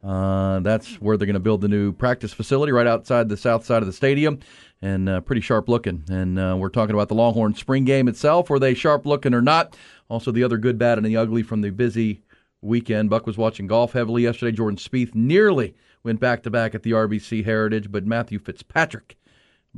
[0.01, 3.65] Uh, that's where they're going to build the new practice facility right outside the south
[3.65, 4.39] side of the stadium,
[4.81, 6.01] and uh, pretty sharp looking.
[6.09, 8.49] And uh, we're talking about the Longhorn spring game itself.
[8.49, 9.75] Were they sharp looking or not?
[10.07, 12.21] Also, the other good, bad, and the ugly from the busy
[12.61, 13.09] weekend.
[13.09, 14.55] Buck was watching golf heavily yesterday.
[14.55, 19.17] Jordan Spieth nearly went back to back at the RBC Heritage, but Matthew Fitzpatrick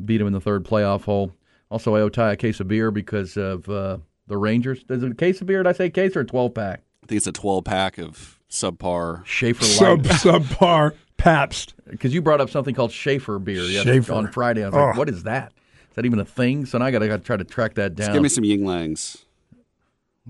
[0.05, 1.33] beat him in the third playoff hole.
[1.71, 4.83] Also, I owe Ty a case of beer because of uh, the Rangers.
[4.89, 5.63] Is it a case of beer?
[5.63, 6.81] Did I say case or a 12 pack?
[7.03, 10.15] I think it's a 12 pack of subpar Schaefer Sub Light.
[10.21, 11.73] subpar Pabst.
[11.89, 14.13] Because you brought up something called Schaefer beer yes, Schaefer.
[14.13, 14.63] on Friday.
[14.63, 14.99] I was like, Oh.
[14.99, 15.53] what is that?
[15.89, 16.65] Is that even a thing?
[16.65, 18.07] So now I got to try to track that down.
[18.07, 19.23] Just give me some Yuenglings.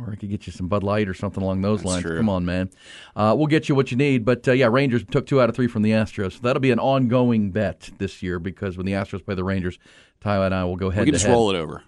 [0.06, 2.02] Or I could get you some Bud Light or something along those That's lines.
[2.04, 2.18] true.
[2.18, 2.70] Come on, man.
[3.16, 4.26] Uh, we'll get you what you need.
[4.26, 6.34] But uh, yeah, Rangers took two out of three from the Astros.
[6.34, 9.78] So that'll be an ongoing bet this year because when the Astros play the Rangers,
[10.20, 11.34] Ty and I will go head We can to just head.
[11.34, 11.84] roll it over.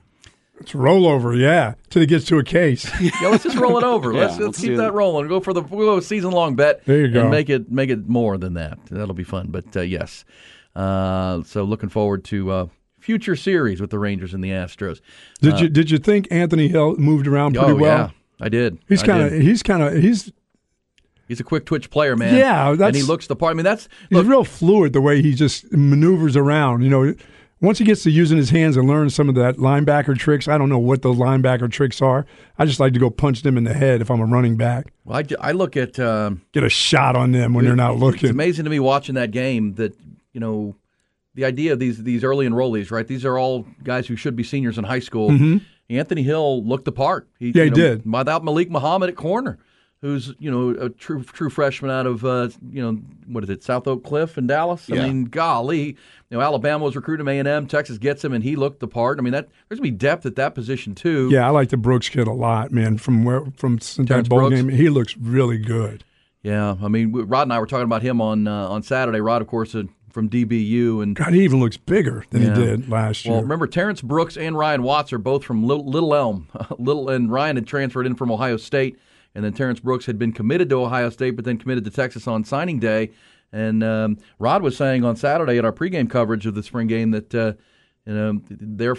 [0.60, 2.86] It's rollover, yeah, till it gets to a case.
[3.02, 4.14] yeah, let's just roll it over.
[4.14, 4.94] Yeah, let's, let's let's keep that that.
[4.94, 5.28] rolling.
[5.28, 6.86] Go for the we'll go season long bet.
[6.86, 7.22] There you go.
[7.22, 8.78] And make it make it more than that.
[8.92, 9.48] That'll be fun.
[9.50, 10.26] But uh, yes,
[10.76, 12.68] uh, so looking forward to uh,
[13.04, 15.02] future series with the Rangers and the Astros.
[15.42, 17.98] Did Uh, you did you think Anthony Hill moved around pretty oh well?
[18.40, 18.80] yeah, I did.
[18.88, 20.32] He's kind of he's kind of he's
[21.28, 22.36] He's a quick twitch player, man.
[22.36, 23.52] Yeah, and he looks the part.
[23.52, 26.84] I mean, that's He's look, real fluid the way he just maneuvers around.
[26.84, 27.16] You know,
[27.62, 30.58] once he gets to using his hands and learn some of that linebacker tricks, I
[30.58, 32.26] don't know what those linebacker tricks are.
[32.60, 34.92] I just like to go punch them in the head if I'm a running back.
[35.06, 38.30] well, I, I look at um, Get a shot on them when they're not looking.
[38.30, 39.96] It's amazing to me watching that game that
[40.34, 40.76] you know
[41.36, 43.08] the idea of these these early enrollees, right?
[43.08, 45.32] These are all guys who should be seniors in high school.
[45.90, 47.28] Anthony Hill looked the part.
[47.42, 47.58] Mm-hmm.
[47.58, 48.12] Yeah, he know, did.
[48.12, 49.60] Without Malik Muhammad at corner,
[50.02, 53.64] who's you know a true true freshman out of uh, you know what is it
[53.64, 54.90] South Oak Cliff in Dallas.
[54.90, 55.08] I Yeah.
[55.08, 55.96] mean, golly, you
[56.32, 57.68] know Alabama was recruiting A and M.
[57.68, 59.20] Texas gets him, and he looked the part.
[59.20, 61.30] I mean, that there's gonna be depth at that position too.
[61.32, 62.98] Yeah, I like the Brooks kid a lot, man.
[62.98, 64.56] From where from since Terrence that bowl Brooks?
[64.56, 66.04] game, he looks really good.
[66.44, 66.76] yeah.
[66.82, 69.20] I mean, Rod and I were talking about him on uh, on Saturday.
[69.22, 72.56] Rod, of course, uh, from DBU, and God, he even looks bigger than Yeah.
[72.56, 73.34] he did last year.
[73.34, 76.48] Well, remember Terrence Brooks and Ryan Watts are both from Little, Little Elm.
[76.78, 78.98] Little and Ryan had transferred in from Ohio State,
[79.36, 82.28] and then Terrence Brooks had been committed to Ohio State, but then committed to Texas
[82.28, 83.10] on signing day.
[83.52, 87.12] And um, Rod was saying on Saturday at our pregame coverage of the spring game
[87.12, 87.36] that.
[87.36, 87.54] Uh,
[88.06, 88.98] you know, their,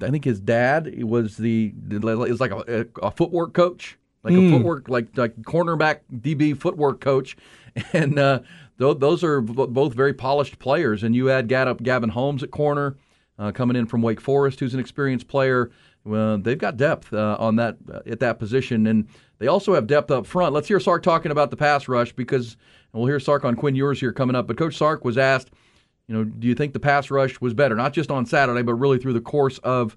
[0.00, 4.88] I think his dad was the is like a, a footwork coach, like a footwork
[4.88, 7.36] like like cornerback DB footwork coach,
[7.92, 8.38] and uh,
[8.78, 11.02] those are both very polished players.
[11.02, 12.96] And you add Gavin, Holmes at corner,
[13.38, 15.70] uh, coming in from Wake Forest, who's an experienced player.
[16.04, 19.86] Well, they've got depth uh, on that uh, at that position, and they also have
[19.86, 20.54] depth up front.
[20.54, 22.56] Let's hear Sark talking about the pass rush because
[22.92, 24.46] we'll hear Sark on Quinn Ewers here coming up.
[24.46, 25.50] But Coach Sark was asked,
[26.06, 28.74] you know, do you think the pass rush was better, not just on Saturday, but
[28.74, 29.96] really through the course of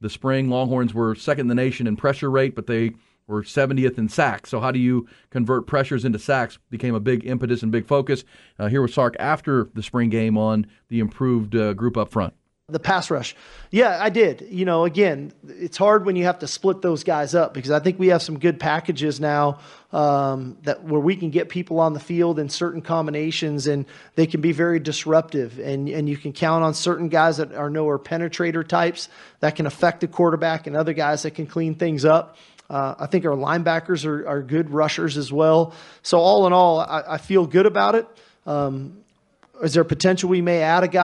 [0.00, 0.48] the spring?
[0.48, 2.92] Longhorns were second in the nation in pressure rate, but they
[3.28, 4.50] were 70th in sacks.
[4.50, 6.58] So how do you convert pressures into sacks?
[6.70, 8.24] Became a big impetus and big focus.
[8.58, 12.34] Uh, here was Sark after the spring game on the improved uh, group up front.
[12.70, 13.34] The pass rush.
[13.70, 14.46] Yeah, I did.
[14.50, 17.78] You know, again, it's hard when you have to split those guys up because I
[17.78, 19.60] think we have some good packages now
[19.90, 23.86] um, that where we can get people on the field in certain combinations and
[24.16, 25.58] they can be very disruptive.
[25.58, 29.08] And, and you can count on certain guys that are nowhere penetrator types
[29.40, 32.36] that can affect the quarterback and other guys that can clean things up.
[32.70, 35.74] Uh, I think our linebackers are, are good rushers as well.
[36.02, 38.06] So, all in all, I, I feel good about it.
[38.46, 38.98] Um,
[39.62, 41.07] is there potential we may add a guy?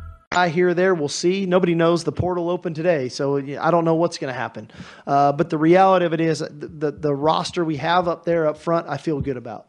[0.33, 0.95] I here there.
[0.95, 1.45] We'll see.
[1.45, 4.71] Nobody knows the portal open today, so I don't know what's going to happen.
[5.05, 8.47] Uh, but the reality of it is, the, the the roster we have up there
[8.47, 9.67] up front, I feel good about.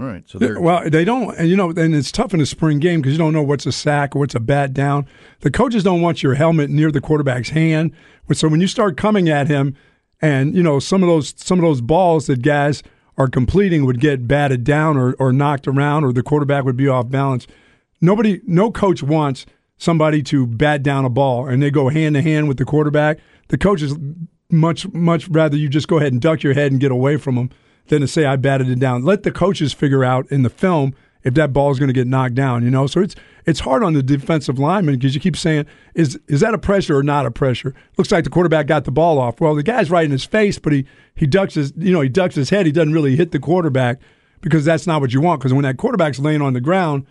[0.00, 2.46] All right, so they're Well, they don't, and you know, and it's tough in a
[2.46, 5.06] spring game because you don't know what's a sack or what's a bat down.
[5.40, 7.92] The coaches don't want your helmet near the quarterback's hand,
[8.32, 9.76] so when you start coming at him,
[10.22, 12.82] and you know some of those some of those balls that guys
[13.18, 16.88] are completing would get batted down or, or knocked around, or the quarterback would be
[16.88, 17.46] off balance.
[18.00, 19.44] Nobody, no coach wants
[19.78, 23.18] somebody to bat down a ball and they go hand to hand with the quarterback.
[23.48, 23.96] The coaches
[24.50, 27.36] much much rather you just go ahead and duck your head and get away from
[27.36, 27.50] them
[27.88, 29.04] than to say I batted it down.
[29.04, 32.06] Let the coaches figure out in the film if that ball is going to get
[32.06, 32.64] knocked down.
[32.64, 33.14] You know, so it's
[33.46, 36.96] it's hard on the defensive lineman because you keep saying is is that a pressure
[36.96, 37.74] or not a pressure?
[37.96, 39.40] Looks like the quarterback got the ball off.
[39.40, 42.08] Well, the guy's right in his face, but he he ducks his you know he
[42.08, 42.66] ducks his head.
[42.66, 44.00] He doesn't really hit the quarterback
[44.40, 45.40] because that's not what you want.
[45.40, 47.06] Because when that quarterback's laying on the ground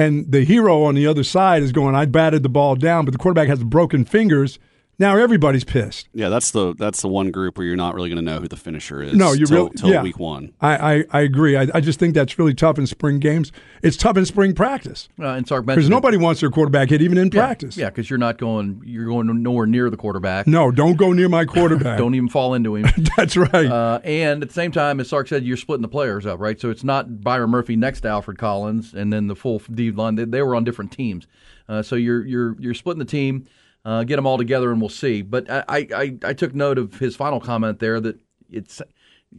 [0.00, 3.12] and the hero on the other side is going, I batted the ball down, but
[3.12, 4.58] the quarterback has broken fingers.
[5.00, 6.10] Now everybody's pissed.
[6.12, 8.48] Yeah, that's the that's the one group where you're not really going to know who
[8.48, 9.14] the finisher is.
[9.14, 10.02] No, you till, really till yeah.
[10.02, 10.52] week one.
[10.60, 11.56] I, I, I agree.
[11.56, 13.50] I, I just think that's really tough in spring games.
[13.82, 15.96] It's tough in spring practice uh, and Sark because mentioned it.
[15.96, 17.78] nobody wants their quarterback hit even in practice.
[17.78, 18.82] Yeah, because you're not going.
[18.84, 20.46] You're going nowhere near the quarterback.
[20.46, 21.96] No, don't go near my quarterback.
[21.98, 22.86] Don't even fall into him.
[23.16, 23.66] That's right.
[23.66, 26.60] Uh, and at the same time, as Sark said, you're splitting the players up, right?
[26.60, 30.16] So it's not Byron Murphy next to Alfred Collins, and then the full D line.
[30.16, 31.26] They, they were on different teams,
[31.70, 33.46] uh, so you're you're you're splitting the team.
[33.84, 35.22] Uh, get them all together, and we'll see.
[35.22, 38.82] But I, I I took note of his final comment there that it's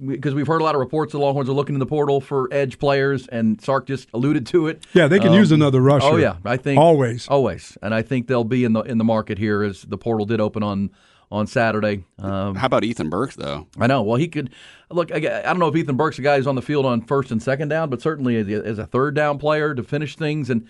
[0.07, 2.47] because we've heard a lot of reports the Longhorns are looking in the portal for
[2.51, 4.83] edge players, and Sark just alluded to it.
[4.93, 6.07] Yeah, they can Um, use another rusher.
[6.07, 7.27] Oh yeah, I think Always.
[7.27, 10.25] always, and I think they'll be in the in the market here as the portal
[10.25, 10.89] did open on
[11.31, 12.03] on Saturday.
[12.19, 13.67] Um, How about Ethan Burke though?
[13.79, 14.01] I know.
[14.01, 14.49] Well, he could
[14.89, 15.11] look.
[15.11, 17.31] I, I don't know if Ethan Burke's a guy who's on the field on first
[17.31, 20.49] and second down, but certainly as, a- as a third down player to finish things.
[20.49, 20.67] And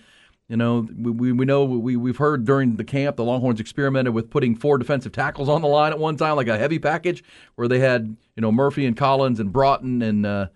[0.52, 4.28] you know, we, we, know we we've heard during the camp the Longhorns experimented with
[4.28, 7.68] putting four defensive tackles on the line at one time, like a heavy package, where
[7.68, 10.26] they had you know Murphy and Collins and Broughton and.
[10.26, 10.48] Uh,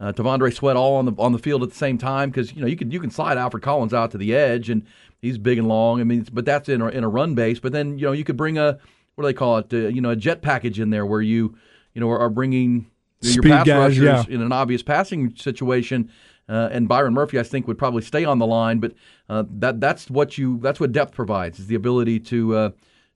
[0.00, 0.12] uh,
[0.50, 2.76] Sweat all on the on the field at the same time because you know you
[2.76, 4.86] can you can slide Alfred Collins out to the edge and
[5.20, 6.00] he's big and long.
[6.00, 7.58] I mean, but that's in a, in a run base.
[7.58, 8.78] But then you know you could bring a
[9.16, 9.72] what do they call it?
[9.72, 11.58] Uh, you know, a jet package in there where you
[11.94, 14.34] you know are, are bringing your Speed pass guys, rushers yeah.
[14.34, 16.10] in an obvious passing situation.
[16.48, 18.94] Uh, and Byron Murphy, I think, would probably stay on the line, but
[19.28, 22.70] uh, that that's what you that's what depth provides is the ability to uh,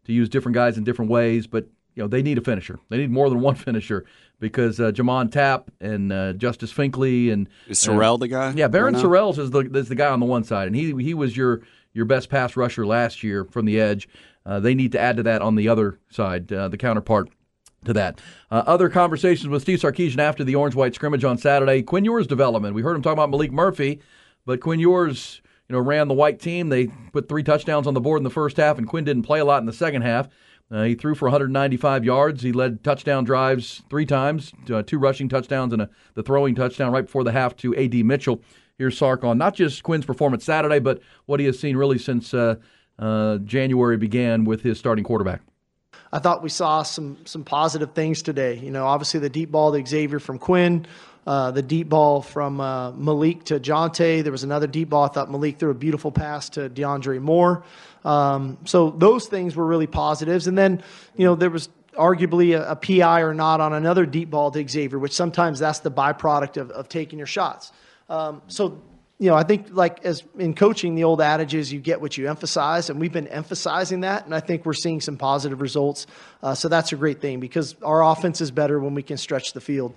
[0.04, 1.46] to use different guys in different ways.
[1.46, 2.78] But you know they need a finisher.
[2.90, 4.04] They need more than one finisher
[4.38, 8.92] because uh, Jamon Tapp and uh, Justice Finkley and Is Sorrell the guy Yeah, Barryn
[8.92, 9.02] right now?
[9.02, 11.62] Sorrells is the is the guy on the one side, and he he was your
[11.94, 14.08] your best pass rusher last year from the edge.
[14.44, 17.28] Uh, they need to add to that on the other side, uh, the counterpart
[17.84, 18.20] to that.
[18.50, 21.82] Uh, other conversations with Steve Sarkisian after the orange white scrimmage on Saturday.
[21.82, 22.74] Quinn Ewers development.
[22.74, 24.00] We heard him talk about Maalik Murphy,
[24.46, 26.68] but Quinn Ewers, you know, ran the white team.
[26.68, 29.40] They put three touchdowns on the board in the first half, and Quinn didn't play
[29.40, 30.28] a lot in the second half.
[30.70, 32.42] Uh, he threw for 195 yards.
[32.42, 36.92] He led touchdown drives three times, uh, two rushing touchdowns and a, the throwing touchdown
[36.92, 38.02] right before the half to A.D.
[38.04, 38.40] Mitchell.
[38.78, 42.32] Here's Sark on not just Quinn's performance Saturday, but what he has seen really since
[42.32, 42.56] uh,
[42.98, 45.42] uh, January began with his starting quarterback.
[46.12, 48.58] I thought we saw some some positive things today.
[48.58, 50.86] You know, obviously the deep ball to Xavier from Quinn,
[51.26, 54.22] uh, the deep ball from uh, Maalik to Johntay.
[54.22, 55.04] There was another deep ball.
[55.04, 57.64] I thought Maalik threw a beautiful pass to DeAndre Moore.
[58.04, 60.48] Um, so those things were really positives.
[60.48, 60.82] And then,
[61.16, 64.68] you know, there was arguably a, a PI or not on another deep ball to
[64.68, 67.72] Xavier, which sometimes that's the byproduct of, of taking your shots.
[68.08, 68.82] Um, so
[69.22, 72.18] you know, I think like as in coaching, the old adage is you get what
[72.18, 76.08] you emphasize, and we've been emphasizing that, and I think we're seeing some positive results.
[76.42, 79.52] Uh, so that's a great thing because our offense is better when we can stretch
[79.52, 79.94] the field.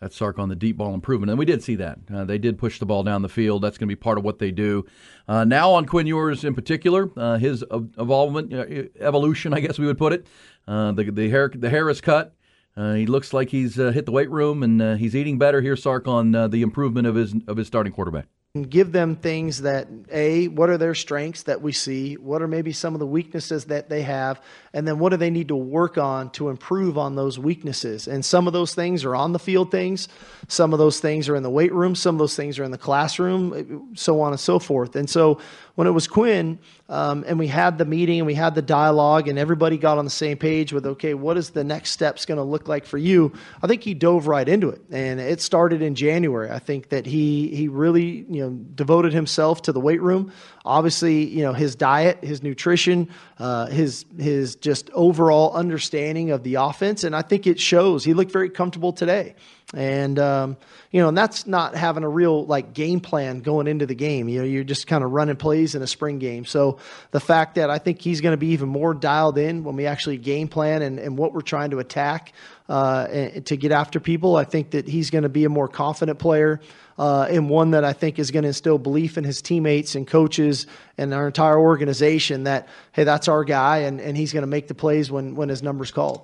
[0.00, 1.98] That's Sark on the deep ball improvement, and we did see that.
[2.10, 3.60] Uh, they did push the ball down the field.
[3.60, 4.86] That's going to be part of what they do.
[5.28, 8.64] Uh, now on Quinn Ewers in particular, uh, his ev- evolvement, uh,
[8.98, 10.26] evolution, I guess we would put it.
[10.66, 12.34] Uh, the the hair the hair is cut.
[12.78, 15.60] Uh, he looks like he's uh, hit the weight room and uh, he's eating better.
[15.60, 18.26] Here's Sark on the improvement of his of his starting quarterback.
[18.56, 22.14] And give them things that a what are their strengths that we see?
[22.14, 24.40] What are maybe some of the weaknesses that they have?
[24.72, 28.06] And then what do they need to work on to improve on those weaknesses?
[28.06, 30.06] And some of those things are on the field things.
[30.46, 31.96] Some of those things are in the weight room.
[31.96, 34.94] Some of those things are in the classroom so on and so forth.
[34.94, 35.40] And so
[35.74, 36.58] when it was quinn
[36.88, 40.04] um, and we had the meeting and we had the dialogue and everybody got on
[40.04, 42.98] the same page with okay what is the next steps going to look like for
[42.98, 43.32] you?
[43.62, 46.50] I think he dove right into it and it started in january.
[46.50, 50.32] I think that he he really you know devoted himself to the weight room.
[50.64, 53.08] Obviously you know his diet his nutrition
[53.38, 58.04] uh, his his just overall understanding of the offense and i think it shows.
[58.04, 59.34] He looked very comfortable today.
[59.72, 60.56] And um,
[60.92, 64.28] you know and that's not having a real like game plan going into the game.
[64.28, 66.44] You know you're just kind of running plays in a spring game.
[66.44, 66.78] So
[67.10, 69.86] the fact that i think he's going to be even more dialed in when we
[69.86, 72.32] actually game plan and, and what we're trying to attack
[72.68, 73.06] uh,
[73.44, 76.60] to get after people i think that he's going to be a more confident player
[76.98, 80.06] uh, and one that I think is going to instill belief in his teammates and
[80.06, 84.48] coaches and our entire organization that hey, that's our guy, and, and he's going to
[84.48, 86.22] make the plays when when his number's called.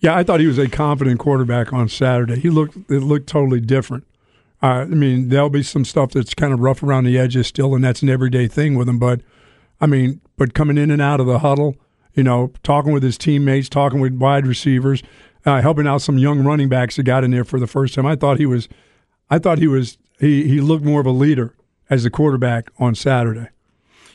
[0.00, 2.40] Yeah, I thought he was a confident quarterback on Saturday.
[2.40, 4.04] He looked it looked totally different.
[4.62, 7.74] Uh, I mean, there'll be some stuff that's kind of rough around the edges still,
[7.74, 8.98] and that's an everyday thing with him.
[8.98, 9.20] But
[9.80, 11.76] I mean, but coming in and out of the huddle,
[12.14, 15.02] you know, talking with his teammates, talking with wide receivers,
[15.44, 18.06] uh, helping out some young running backs that got in there for the first time.
[18.06, 18.68] I thought he was,
[19.30, 21.54] I thought he was, he he looked more of a leader
[21.90, 23.48] as the quarterback on Saturday,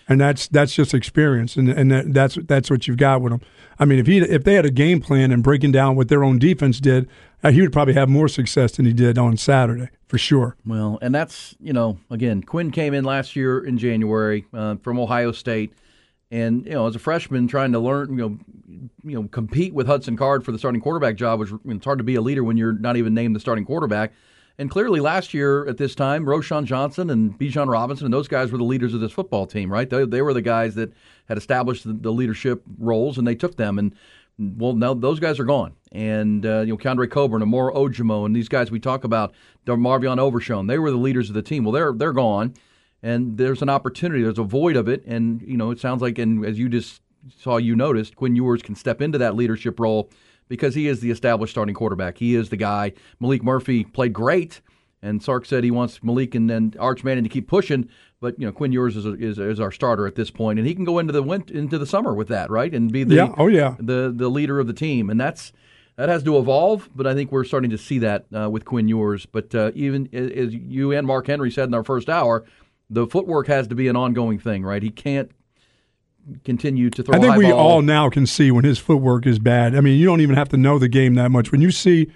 [0.08, 3.42] and that's that's just experience, and and that, that's that's what you've got with him.
[3.80, 6.24] I mean, if he if they had a game plan and breaking down what their
[6.24, 7.08] own defense did,
[7.44, 10.56] uh, he would probably have more success than he did on Saturday for sure.
[10.66, 15.00] Well, and that's you know again, Quinn came in last year in January uh, from
[15.00, 15.74] Ohio State,
[16.32, 18.38] and you know as a freshman trying to learn you know
[19.04, 22.04] you know compete with Hudson Card for the starting quarterback job, which it's hard to
[22.04, 24.14] be a leader when you're not even named the starting quarterback.
[24.60, 28.52] And clearly, last year at this time, Roschon Johnson and Bijan Robinson and those guys
[28.52, 29.88] were the leaders of this football team, right?
[29.88, 30.94] They, they were the guys that
[31.28, 33.78] had established the, the leadership roles, and they took them.
[33.78, 33.94] And
[34.40, 35.76] well, now those guys are gone.
[35.92, 39.34] And uh, you know, Keondre Coburn, Amor Ojomo, and these guys we talk about,
[39.68, 41.64] Marvion Overshown, they were the leaders of the team.
[41.64, 42.56] Well, they're they're gone,
[43.04, 44.24] and there's an opportunity.
[44.24, 47.02] There's a void of it, and you know, it sounds like, and as you just
[47.38, 50.10] saw, you noticed Quinn Ewers can step into that leadership role
[50.48, 52.18] because he is the established starting quarterback.
[52.18, 52.94] He is the guy.
[53.22, 54.62] Maalik Murphy played great,
[55.02, 57.90] and Sark said he wants Maalik and, and Arch Manning to keep pushing.
[58.20, 60.74] But you know, Quinn Ewers is, is, is our starter at this point, and he
[60.74, 63.36] can go into the win- into the summer with that, right, and be the Yeah.
[63.38, 63.76] Oh, yeah.
[63.80, 65.54] the the leader of the team, and that's
[65.98, 66.90] that has to evolve.
[66.96, 69.28] But I think we're starting to see that uh, with Quinn Ewers.
[69.28, 72.44] But uh, even as you and Mark Henry said in our first hour,
[72.90, 74.82] the footwork has to be an ongoing thing, right?
[74.82, 75.32] He can't
[76.44, 77.16] continue to throw.
[77.16, 77.60] I think high we ball.
[77.60, 79.76] all now can see when his footwork is bad.
[79.76, 81.52] I mean, you don't even have to know the game that much.
[81.52, 82.08] When you see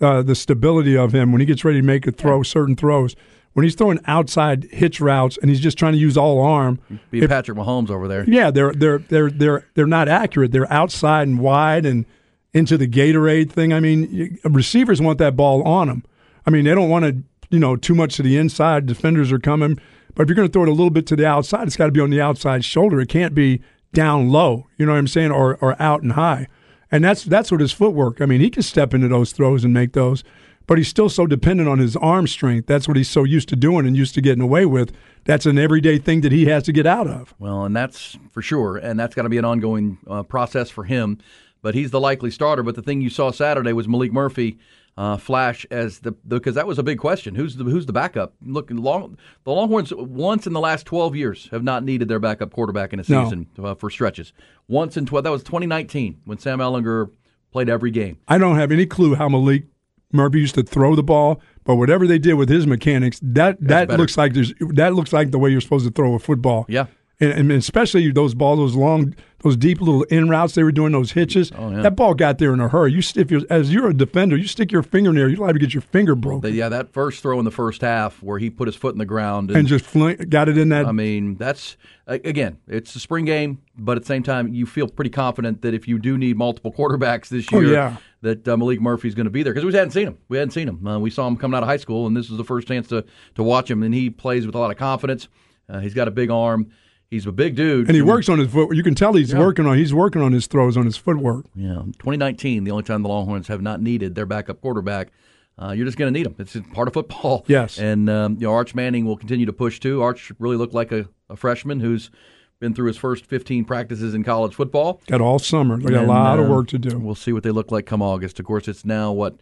[0.00, 3.16] uh, the stability of him when he gets ready to make a throw, certain throws.
[3.54, 6.78] When he's throwing outside hitch routes and he's just trying to use all arm,
[7.10, 8.28] Be if- Patrick Mahomes over there.
[8.28, 10.52] yeah, they're they're they're they're they're not accurate.
[10.52, 12.04] They're outside and wide and
[12.52, 13.72] into the Gatorade thing.
[13.72, 16.04] I mean, you- receivers want that ball on them.
[16.44, 18.84] I mean, they don't want to, you know, too much to the inside.
[18.84, 19.80] Defenders are coming,
[20.16, 21.86] but if you're going to throw it a little bit to the outside, it's got
[21.86, 23.00] to be on the outside shoulder.
[23.00, 23.60] It can't be
[23.92, 24.66] down low.
[24.76, 26.48] You know what I'm saying, or or out and high.
[26.90, 28.20] And that's that's what his footwork.
[28.20, 30.24] I mean, he can step into those throws and make those,
[30.66, 32.66] but he's still so dependent on his arm strength.
[32.66, 34.92] That's what he's so used to doing and used to getting away with.
[35.24, 37.34] That's an everyday thing that he has to get out of.
[37.38, 40.84] Well, and that's for sure, and that's got to be an ongoing uh, process for
[40.84, 41.18] him.
[41.60, 42.62] But he's the likely starter.
[42.62, 44.58] But the thing you saw Saturday was Maalik Murphy
[44.96, 47.34] uh, flash as the because that was a big question.
[47.34, 48.34] Who's the who's the backup?
[48.42, 52.52] Look, long, the Longhorns once in the last twelve years have not needed their backup
[52.52, 53.24] quarterback in a No.
[53.24, 54.32] season uh, for stretches.
[54.68, 57.10] Once in twelve, that was 2019 when Sam Ehlinger
[57.52, 58.18] played every game.
[58.28, 59.66] I don't have any clue how Maalik
[60.12, 63.88] Murphy used to throw the ball, but whatever they did with his mechanics, that that
[63.88, 63.98] better.
[63.98, 66.64] looks like there's that looks like the way you're supposed to throw a football.
[66.68, 66.86] Yeah.
[67.18, 70.92] And, and especially those balls, those long, those deep little in routes they were doing,
[70.92, 71.50] those hitches.
[71.56, 71.80] Oh, yeah.
[71.80, 72.92] That ball got there in a hurry.
[72.92, 75.54] You, if you're as you're a defender, you stick your finger in there, you're liable
[75.54, 78.50] to get your finger broken yeah, that first throw in the first half where he
[78.50, 80.84] put his foot in the ground and just fling, got it in that.
[80.84, 84.86] I mean, that's again, it's a spring game, but at the same time, you feel
[84.86, 87.96] pretty confident that if you do need multiple quarterbacks this Oh, year, yeah.
[88.20, 90.18] that uh, Maalik Murphy's going to be there because we hadn't seen him.
[90.28, 90.86] We hadn't seen him.
[90.86, 92.88] Uh, we saw him coming out of high school, and this is the first chance
[92.88, 93.06] to
[93.36, 93.82] to watch him.
[93.82, 95.28] And he plays with a lot of confidence.
[95.68, 96.70] Uh, he's got a big arm.
[97.10, 98.74] He's a big dude, and he works on his foot.
[98.74, 99.38] You can tell he's Yeah.
[99.38, 99.78] working on.
[99.78, 101.46] He's working on his throws on his footwork.
[101.54, 105.12] Yeah, 2019, the only time the Longhorns have not needed their backup quarterback.
[105.58, 106.34] Uh, you're just going to need them.
[106.38, 107.44] It's part of football.
[107.48, 107.78] Yes.
[107.78, 110.02] And um, you know, Arch Manning will continue to push too.
[110.02, 112.10] Arch really looked like a, a freshman who's
[112.58, 115.00] been through his first 15 practices in college football.
[115.06, 115.78] Got all summer.
[115.78, 116.98] They got a lot of uh, work to do.
[116.98, 118.40] We'll see what they look like come August.
[118.40, 119.32] Of course, it's now what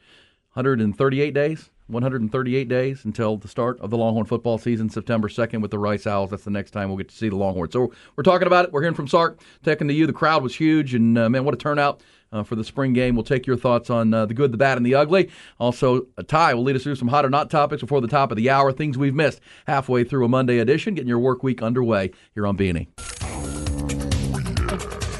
[0.52, 5.70] 138 days, 138 days until the start of the Longhorn football season, September 2nd with
[5.70, 6.30] the Rice Owls.
[6.30, 7.72] That's the next time we'll get to see the Longhorns.
[7.72, 8.72] So we're talking about it.
[8.72, 10.06] We're hearing from Sark, taking to you.
[10.06, 12.00] The crowd was huge, and uh, man, what a turnout.
[12.32, 14.76] Uh, for the spring game, we'll take your thoughts on uh, the good, the bad,
[14.76, 15.30] and the ugly.
[15.60, 18.32] Also, a tie will lead us through some hot or not topics before the top
[18.32, 18.72] of the hour.
[18.72, 22.56] Things we've missed halfway through a Monday edition, getting your work week underway here on
[22.56, 22.88] B&E.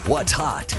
[0.07, 0.77] What's hot?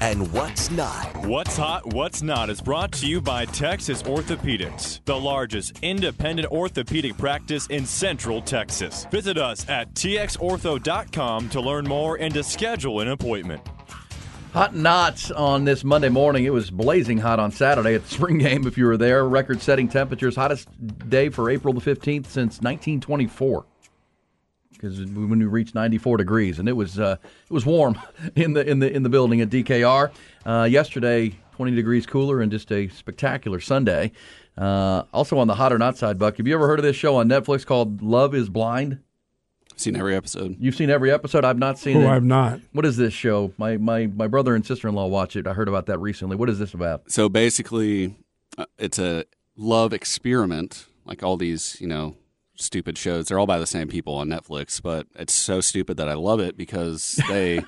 [0.00, 1.26] And what's not?
[1.26, 7.18] What's Hot, What's Not is brought to you by Texas Orthopedics, the largest independent orthopedic
[7.18, 9.06] practice in Central Texas.
[9.10, 13.60] Visit us at txortho.com to learn more and to schedule an appointment.
[14.52, 16.44] Hot and not on this Monday morning.
[16.44, 19.28] It was blazing hot on Saturday at the spring game if you were there.
[19.28, 20.68] Record setting temperatures, hottest
[21.08, 23.66] day for April the 15th since 1924.
[24.78, 27.98] Because when we reached 94 degrees, and it was uh, it was warm
[28.36, 30.10] in the in the in the building at DKR.
[30.46, 34.12] Uh, yesterday, 20 degrees cooler, and just a spectacular Sunday.
[34.56, 36.36] Uh, also on the hot or not side, Buck.
[36.38, 39.00] Have you ever heard of this show on Netflix called Love Is Blind?
[39.76, 40.56] Seen every episode.
[40.58, 41.44] You've seen every episode.
[41.44, 42.08] I've not seen Oh, it.
[42.08, 42.60] I've not.
[42.72, 43.52] What is this show?
[43.58, 45.46] My my my brother and sister in law watch it.
[45.46, 46.34] I heard about that recently.
[46.36, 47.10] What is this about?
[47.10, 48.16] So basically,
[48.56, 49.24] uh, it's a
[49.56, 52.16] love experiment, like all these, you know,
[52.58, 53.26] stupid shows.
[53.28, 56.40] They're all by the same people on Netflix, but it's so stupid that I love
[56.40, 57.64] it because they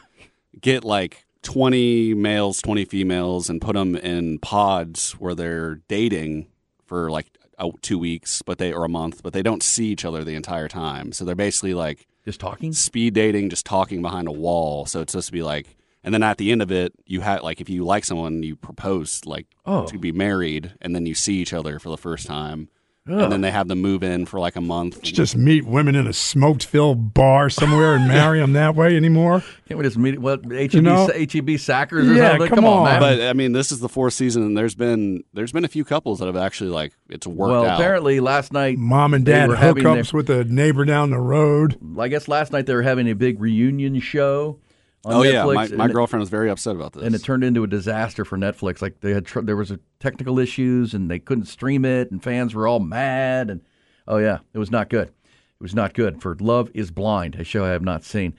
[0.61, 6.47] get like 20 males, 20 females, and put them in pods where they're dating
[6.87, 7.27] for like
[7.59, 10.35] uh, two weeks, but they or a month, but they don't see each other the
[10.35, 11.13] entire time.
[11.13, 14.87] So they're basically like just talking, speed dating, just talking behind a wall.
[14.87, 17.43] So it's supposed to be like, and then at the end of it, you have
[17.43, 19.87] like if you like someone, you propose like Oh.
[19.87, 22.69] to be married, and then you see each other for the first time,
[23.09, 23.19] Ugh.
[23.19, 25.01] and then they have them move in for like a month.
[25.03, 29.43] Just meet women in a smoked filled bar somewhere and marry them that way anymore.
[29.67, 31.07] Can't we just meet what HEB You know?
[31.07, 32.49] HEB Sackers or Yeah, something?
[32.51, 32.85] come on.
[32.85, 33.01] man.
[33.01, 35.85] But I mean, this is the fourth season, and there's been there's been a few
[35.85, 37.81] couples that have actually like it's worked well, out.
[37.81, 41.79] apparently last night Mom and dad were having hookups with a neighbor down the road.
[41.99, 44.59] I guess last night they were having a big reunion show.
[45.05, 47.03] Oh yeah, my, my it- girlfriend was very upset about this.
[47.05, 48.83] and it turned into a disaster for Netflix.
[48.83, 52.23] Like they had tr- there was a technical issues and they couldn't stream it, and
[52.23, 53.49] fans were all mad.
[53.51, 53.63] And
[54.07, 55.09] oh yeah, it was not good.
[55.09, 58.35] It was not good for Love Is Blind, a show I have not seen.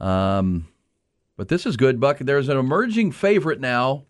[0.00, 0.68] Um,
[1.36, 2.18] but this is good, Buck.
[2.18, 4.04] There's an emerging favorite now.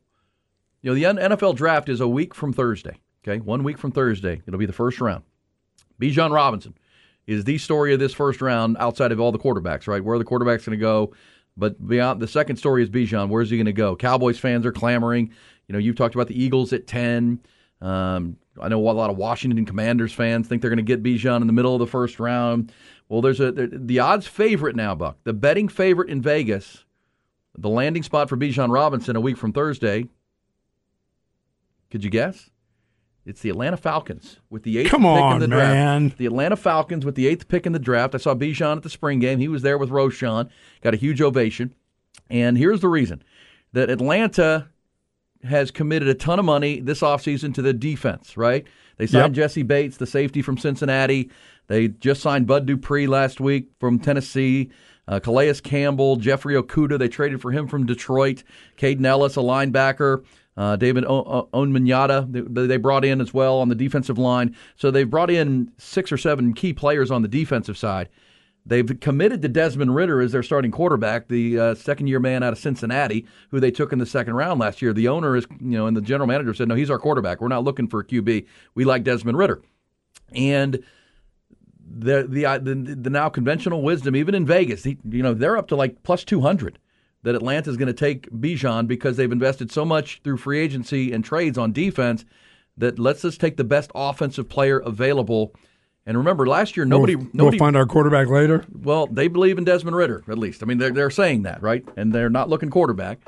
[0.83, 2.99] You know, the NFL draft is a week from Thursday.
[3.27, 5.25] Okay, one week from Thursday, it'll be the first round.
[5.99, 6.75] Bijan Robinson
[7.27, 10.05] is the story of this first round outside of all the quarterbacks, right?
[10.05, 11.15] Where are the quarterbacks going to go?
[11.57, 13.29] But beyond the second story is Bijan.
[13.29, 13.95] Where's he going to go?
[13.95, 15.33] Cowboys fans are clamoring.
[15.69, 17.41] You know, you've talked about the Eagles at 10.
[17.81, 21.41] Um, I know a lot of Washington Commanders fans think they're going to get Bijan
[21.41, 22.73] in the middle of the first round.
[23.09, 25.19] Well, there's a the odds favorite now, Buck.
[25.25, 26.85] The betting favorite in Vegas,
[27.57, 30.09] the landing spot for Bijan Robinson a week from Thursday
[31.91, 32.51] Could you guess?
[33.27, 35.73] It's the Atlanta Falcons with the eighth Come pick on, in the draft.
[35.73, 36.15] man.
[36.19, 38.15] The Atlanta Falcons with the eighth pick in the draft.
[38.15, 39.39] I saw Bijan at the spring game.
[39.39, 40.51] He was there with Roschon.
[40.83, 41.75] Got a huge ovation.
[42.29, 43.23] And here's the reason
[43.73, 44.69] that Atlanta
[45.43, 48.67] has committed a ton of money this offseason to the defense, right?
[48.97, 51.31] They signed Jessie Bates, the safety from Cincinnati.
[51.67, 54.71] They just signed Bud Dupree last week from Tennessee.
[55.07, 58.43] Uh, Calais Campbell, Jeffrey Okudah, they traded for him from Detroit.
[58.79, 60.25] Kaden Elliss, a linebacker.
[60.57, 64.55] Uh, David o- o- Onyemata, they, they brought in as well on the defensive line.
[64.77, 68.09] So they've brought in six or seven key players on the defensive side.
[68.67, 72.59] They've committed to Desmond Ridder as their starting quarterback, the uh, second-year man out of
[72.59, 74.95] Cincinnati, who they took in the second round last year.
[74.95, 77.43] The owner is, you know, and the general manager said, "No, he's our quarterback.
[77.43, 78.47] We're not looking for a QB.
[78.75, 79.61] We like Desmond Ridder."
[80.35, 80.83] And
[81.87, 85.59] the the uh, the, the now conventional wisdom, even in Vegas, he, you know, they're
[85.59, 86.79] up to like plus two hundred
[87.25, 91.25] that Atlanta's going to take Bijan because they've invested so much through free agency and
[91.25, 92.25] trades on defense
[92.77, 95.53] that let's just take the best offensive player available.
[96.07, 98.65] And remember, last year nobody We'll, nobody we'll find our quarterback later.
[98.73, 100.63] well, they believe in Desmond Ridder at least.
[100.63, 103.21] I mean, they're they're saying that right, and they're not looking quarterback,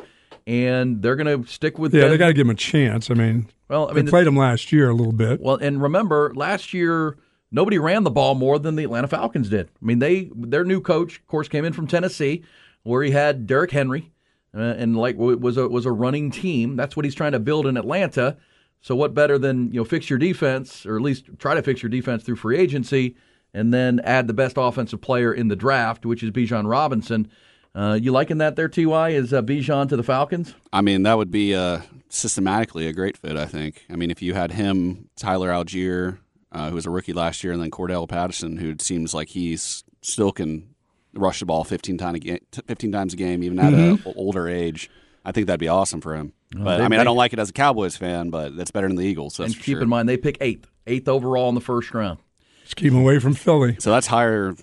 [0.47, 1.94] and they're going to stick with.
[1.94, 3.11] Yeah, Des- they got to give him a chance.
[3.11, 5.40] I mean, Well, I mean, they played him last year a little bit.
[5.40, 7.16] Well, and remember, last year
[7.51, 9.68] nobody ran the ball more than the Atlanta Falcons did.
[9.80, 12.42] I mean, they their new coach, of course, came in from Tennessee,
[12.87, 14.12] where he had Derrick Henry,
[14.55, 16.76] uh, and like was a was a running team.
[16.76, 18.37] That's what he's trying to build in Atlanta.
[18.80, 21.82] So what better than you know fix your defense, or at least try to fix
[21.82, 23.16] your defense through free agency,
[23.53, 27.28] and then add the best offensive player in the draft, which is Bijan Robinson.
[27.74, 29.11] Uh, you liking that there, Ty?
[29.11, 30.55] Is uh, Bijan to the Falcons?
[30.72, 33.37] I mean, that would be uh, systematically a great fit.
[33.37, 33.84] I think.
[33.91, 36.18] I mean, if you had him, Tyler Allgeier,
[36.53, 39.82] uh, who was a rookie last year, and then Cordarrelle Patterson, who seems like he's
[40.03, 40.75] still can
[41.16, 44.10] rush the ball 15 times a game, 15 times a game, even at an mm-hmm.
[44.16, 44.90] older age.
[45.24, 46.32] I think that'd be awesome for him.
[46.54, 48.86] Well, But I mean, I don't like it as a Cowboys fan, but that's better
[48.86, 49.36] than the Eagles.
[49.36, 49.82] That's and for keep sure.
[49.82, 52.20] in mind they pick eighth, eighth overall in the first round.
[52.62, 53.76] Just keep him away from Philly.
[53.80, 54.54] So that's higher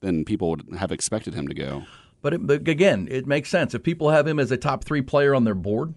[0.00, 1.84] than people would have expected him to go.
[2.22, 5.02] But, it, but again, it makes sense if people have him as a top three
[5.02, 5.94] player on their board.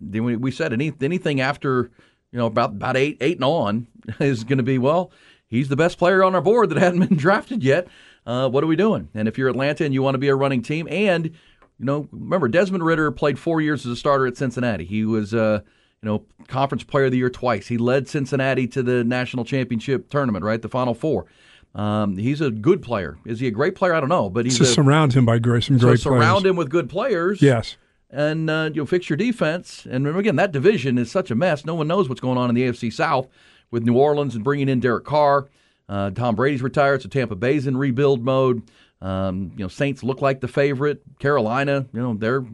[0.00, 1.90] Then we, we said any, anything after
[2.32, 3.86] you know about about eight eight and on
[4.20, 5.10] is going to be well.
[5.46, 7.88] He's the best player on our board that hadn't been drafted yet.
[8.26, 9.08] Uh, what are we doing?
[9.14, 12.08] And if you're Atlanta and you want to be a running team, and you know,
[12.12, 14.84] remember Desmond Ridder played four years as a starter at Cincinnati.
[14.84, 15.60] He was uh,
[16.02, 17.66] you know conference player of the year twice.
[17.68, 21.26] He led Cincinnati to the national championship tournament, right, the Final Four.
[21.74, 23.18] Um, he's a good player.
[23.24, 23.94] Is he a great player?
[23.94, 26.42] I don't know, but he's Just a, surround him by great, some so great surround
[26.42, 26.50] players.
[26.50, 27.40] him with good players.
[27.40, 27.76] Yes.
[28.10, 29.84] And uh, you'll fix your defense.
[29.84, 31.64] And remember, again, that division is such a mess.
[31.64, 33.28] No one knows what's going on in the AFC South
[33.70, 35.46] with New Orleans and bringing in Derek Carr.
[35.90, 38.62] Uh, Tom Brady's retired, so Tampa Bay's in rebuild mode.
[39.02, 41.02] Um, you know, Saints look like the favorite.
[41.18, 42.44] Carolina, you know, they're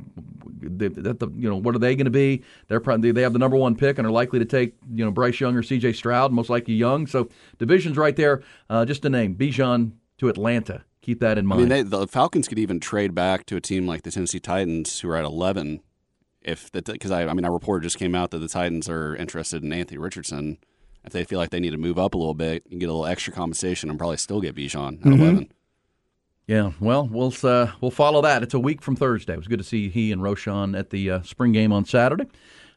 [0.61, 2.43] they, that the you know what are they going to be?
[2.68, 5.11] They're probably they have the number one pick and are likely to take you know
[5.11, 5.93] Bryce Young or C.J.
[5.93, 7.07] Stroud, most likely Young.
[7.07, 7.28] So
[7.59, 8.43] divisions right there.
[8.70, 10.84] Uh, just a name, Bijan to Atlanta.
[11.03, 11.61] Keep that in I mind.
[11.61, 15.01] mean, they, the Falcons could even trade back to a team like the Tennessee Titans,
[15.01, 15.80] who are at 11.
[16.43, 19.62] If because I, I mean, our report just came out that the Titans are interested
[19.62, 20.59] in Anthony Richardson.
[21.07, 22.92] If they feel like they need to move up a little bit and get a
[22.92, 25.20] little extra compensation, and probably still get Bijan at Mhm.
[25.20, 25.48] 11.
[26.48, 28.42] Yeah, well, we'll uh, we'll follow that.
[28.42, 29.32] It's a week from Thursday.
[29.34, 32.26] It was good to see he and Roschon at the uh, spring game on Saturday.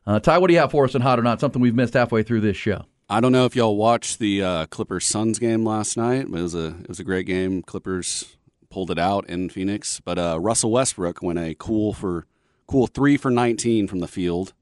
[0.08, 1.40] Uh, Ty, what do you have for us in hot or not?
[1.40, 2.86] Something we've missed halfway through this show.
[3.12, 6.44] I don't know if y'all watched the uh, Clippers Suns game last night, but it
[6.44, 7.62] was a it was a great game.
[7.64, 8.38] Clippers
[8.70, 12.26] pulled it out in Phoenix, but uh, Russell Westbrook went a cool for
[12.68, 14.54] cool three for nineteen from the field,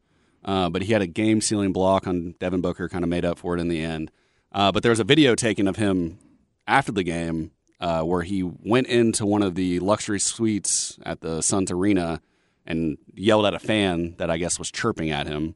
[0.47, 3.37] uh, but he had a game sealing block on Devin Booker, kind of made up
[3.37, 4.09] for it in the end.
[4.51, 6.17] Uh, but there was a video taken of him
[6.65, 11.41] after the game uh, where he went into one of the luxury suites at the
[11.41, 12.21] Suns arena
[12.65, 15.53] and yelled at a fan that I guess was chirping at him.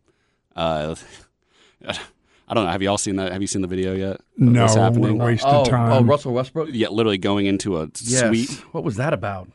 [0.56, 0.96] Uh,
[1.88, 2.72] I don't know.
[2.72, 3.32] Have you all seen that?
[3.32, 4.20] Have you seen the video yet?
[4.38, 5.18] No, what's happening?
[5.18, 5.92] we're wasting Oh, time.
[5.94, 6.70] oh, Russell Westbrook.
[6.72, 8.28] Yeah, literally going into a Yes.
[8.28, 8.52] suite.
[8.74, 9.48] What was that about?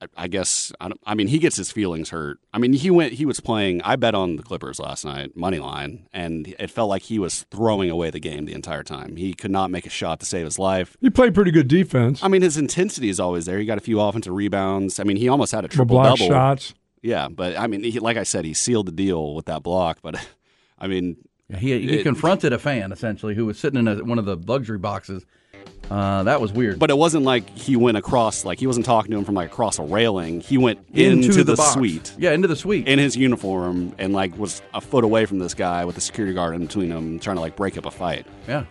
[0.00, 0.72] I, I guess.
[0.80, 2.38] I, don't, I mean, he gets his feelings hurt.
[2.54, 3.12] I mean, he went.
[3.14, 3.82] He was playing.
[3.82, 7.44] I bet on the Clippers last night, money line, and it felt like he was
[7.50, 9.16] throwing away the game the entire time.
[9.16, 10.96] He could not make a shot to save his life.
[11.00, 12.22] He played pretty good defense.
[12.22, 13.58] I mean, his intensity is always there.
[13.58, 14.98] He got a few offensive rebounds.
[15.00, 16.28] I mean, he almost had a triple block double.
[16.30, 16.74] shots.
[17.02, 19.98] Yeah, but I mean, he, like I said, he sealed the deal with that block.
[20.02, 20.16] But
[20.78, 21.16] I mean,
[21.58, 24.36] He, he it- confronted a fan essentially who was sitting in a, one of the
[24.36, 25.24] luxury boxes.
[25.90, 26.78] Uh, that was weird.
[26.78, 29.50] But it wasn't like he went across, like he wasn't talking to him from like
[29.50, 30.40] across a railing.
[30.40, 32.14] He went into, Into the, the suite.
[32.16, 32.86] Yeah, into the suite.
[32.86, 36.32] In his uniform and like was a foot away from this guy with the security
[36.32, 38.24] guard in between them trying to like break up a fight.
[38.46, 38.64] Yeah.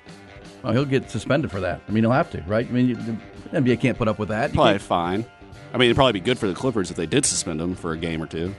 [0.64, 1.82] Well, he'll get suspended for that.
[1.88, 2.66] I mean, he'll have to, right?
[2.68, 3.18] I mean, you- the
[3.62, 4.52] NBA can't put up with that.
[4.52, 5.26] You Probably fine.
[5.74, 7.92] I mean, it'd probably be good for the Clippers if they did suspend him for
[7.94, 8.54] a game or two.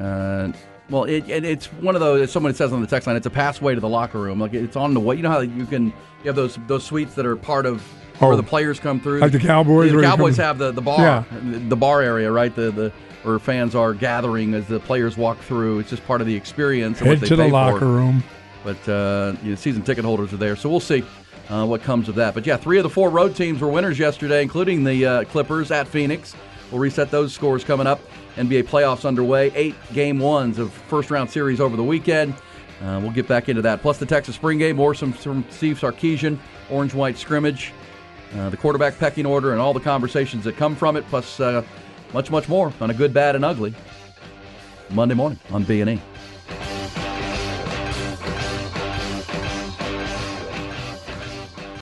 [0.00, 0.50] Uh,
[0.90, 2.22] Well, it, and it's one of those.
[2.22, 4.38] As someone says on the text line, it's a pathway to the locker room.
[4.38, 5.16] Like it's on the way.
[5.16, 5.92] You know how you can you
[6.26, 7.82] have those those suites that are part of
[8.20, 8.28] Oh.
[8.28, 9.18] where the players come through.
[9.18, 11.24] Like the Cowboys, The you Cowboys have the the bar, Yeah.
[11.68, 12.54] the bar area, right?
[12.54, 12.92] The the
[13.24, 15.80] where fans are gathering as the players walk through.
[15.80, 17.00] It's just part of the experience.
[17.00, 17.52] Head they to the pay for.
[17.52, 18.22] locker room.
[18.62, 21.02] But uh, you know, season ticket holders are there, so we'll see
[21.50, 22.34] uh, what comes of that.
[22.34, 25.70] But yeah, three of the four road teams were winners yesterday, including the uh, Clippers
[25.72, 26.36] at Phoenix.
[26.70, 28.00] We'll reset those scores coming up.
[28.36, 29.52] NBA playoffs underway.
[29.54, 32.34] Eight game ones of first round series over the weekend.
[32.82, 33.80] Uh, we'll get back into that.
[33.82, 36.38] Plus the Texas spring game, more some from Steve Sarkisian,
[36.70, 37.72] orange white scrimmage,
[38.36, 41.06] uh, the quarterback pecking order, and all the conversations that come from it.
[41.08, 41.62] Plus uh,
[42.12, 43.74] much, much more on a good, bad, and ugly.
[44.90, 46.00] Monday morning on B and E.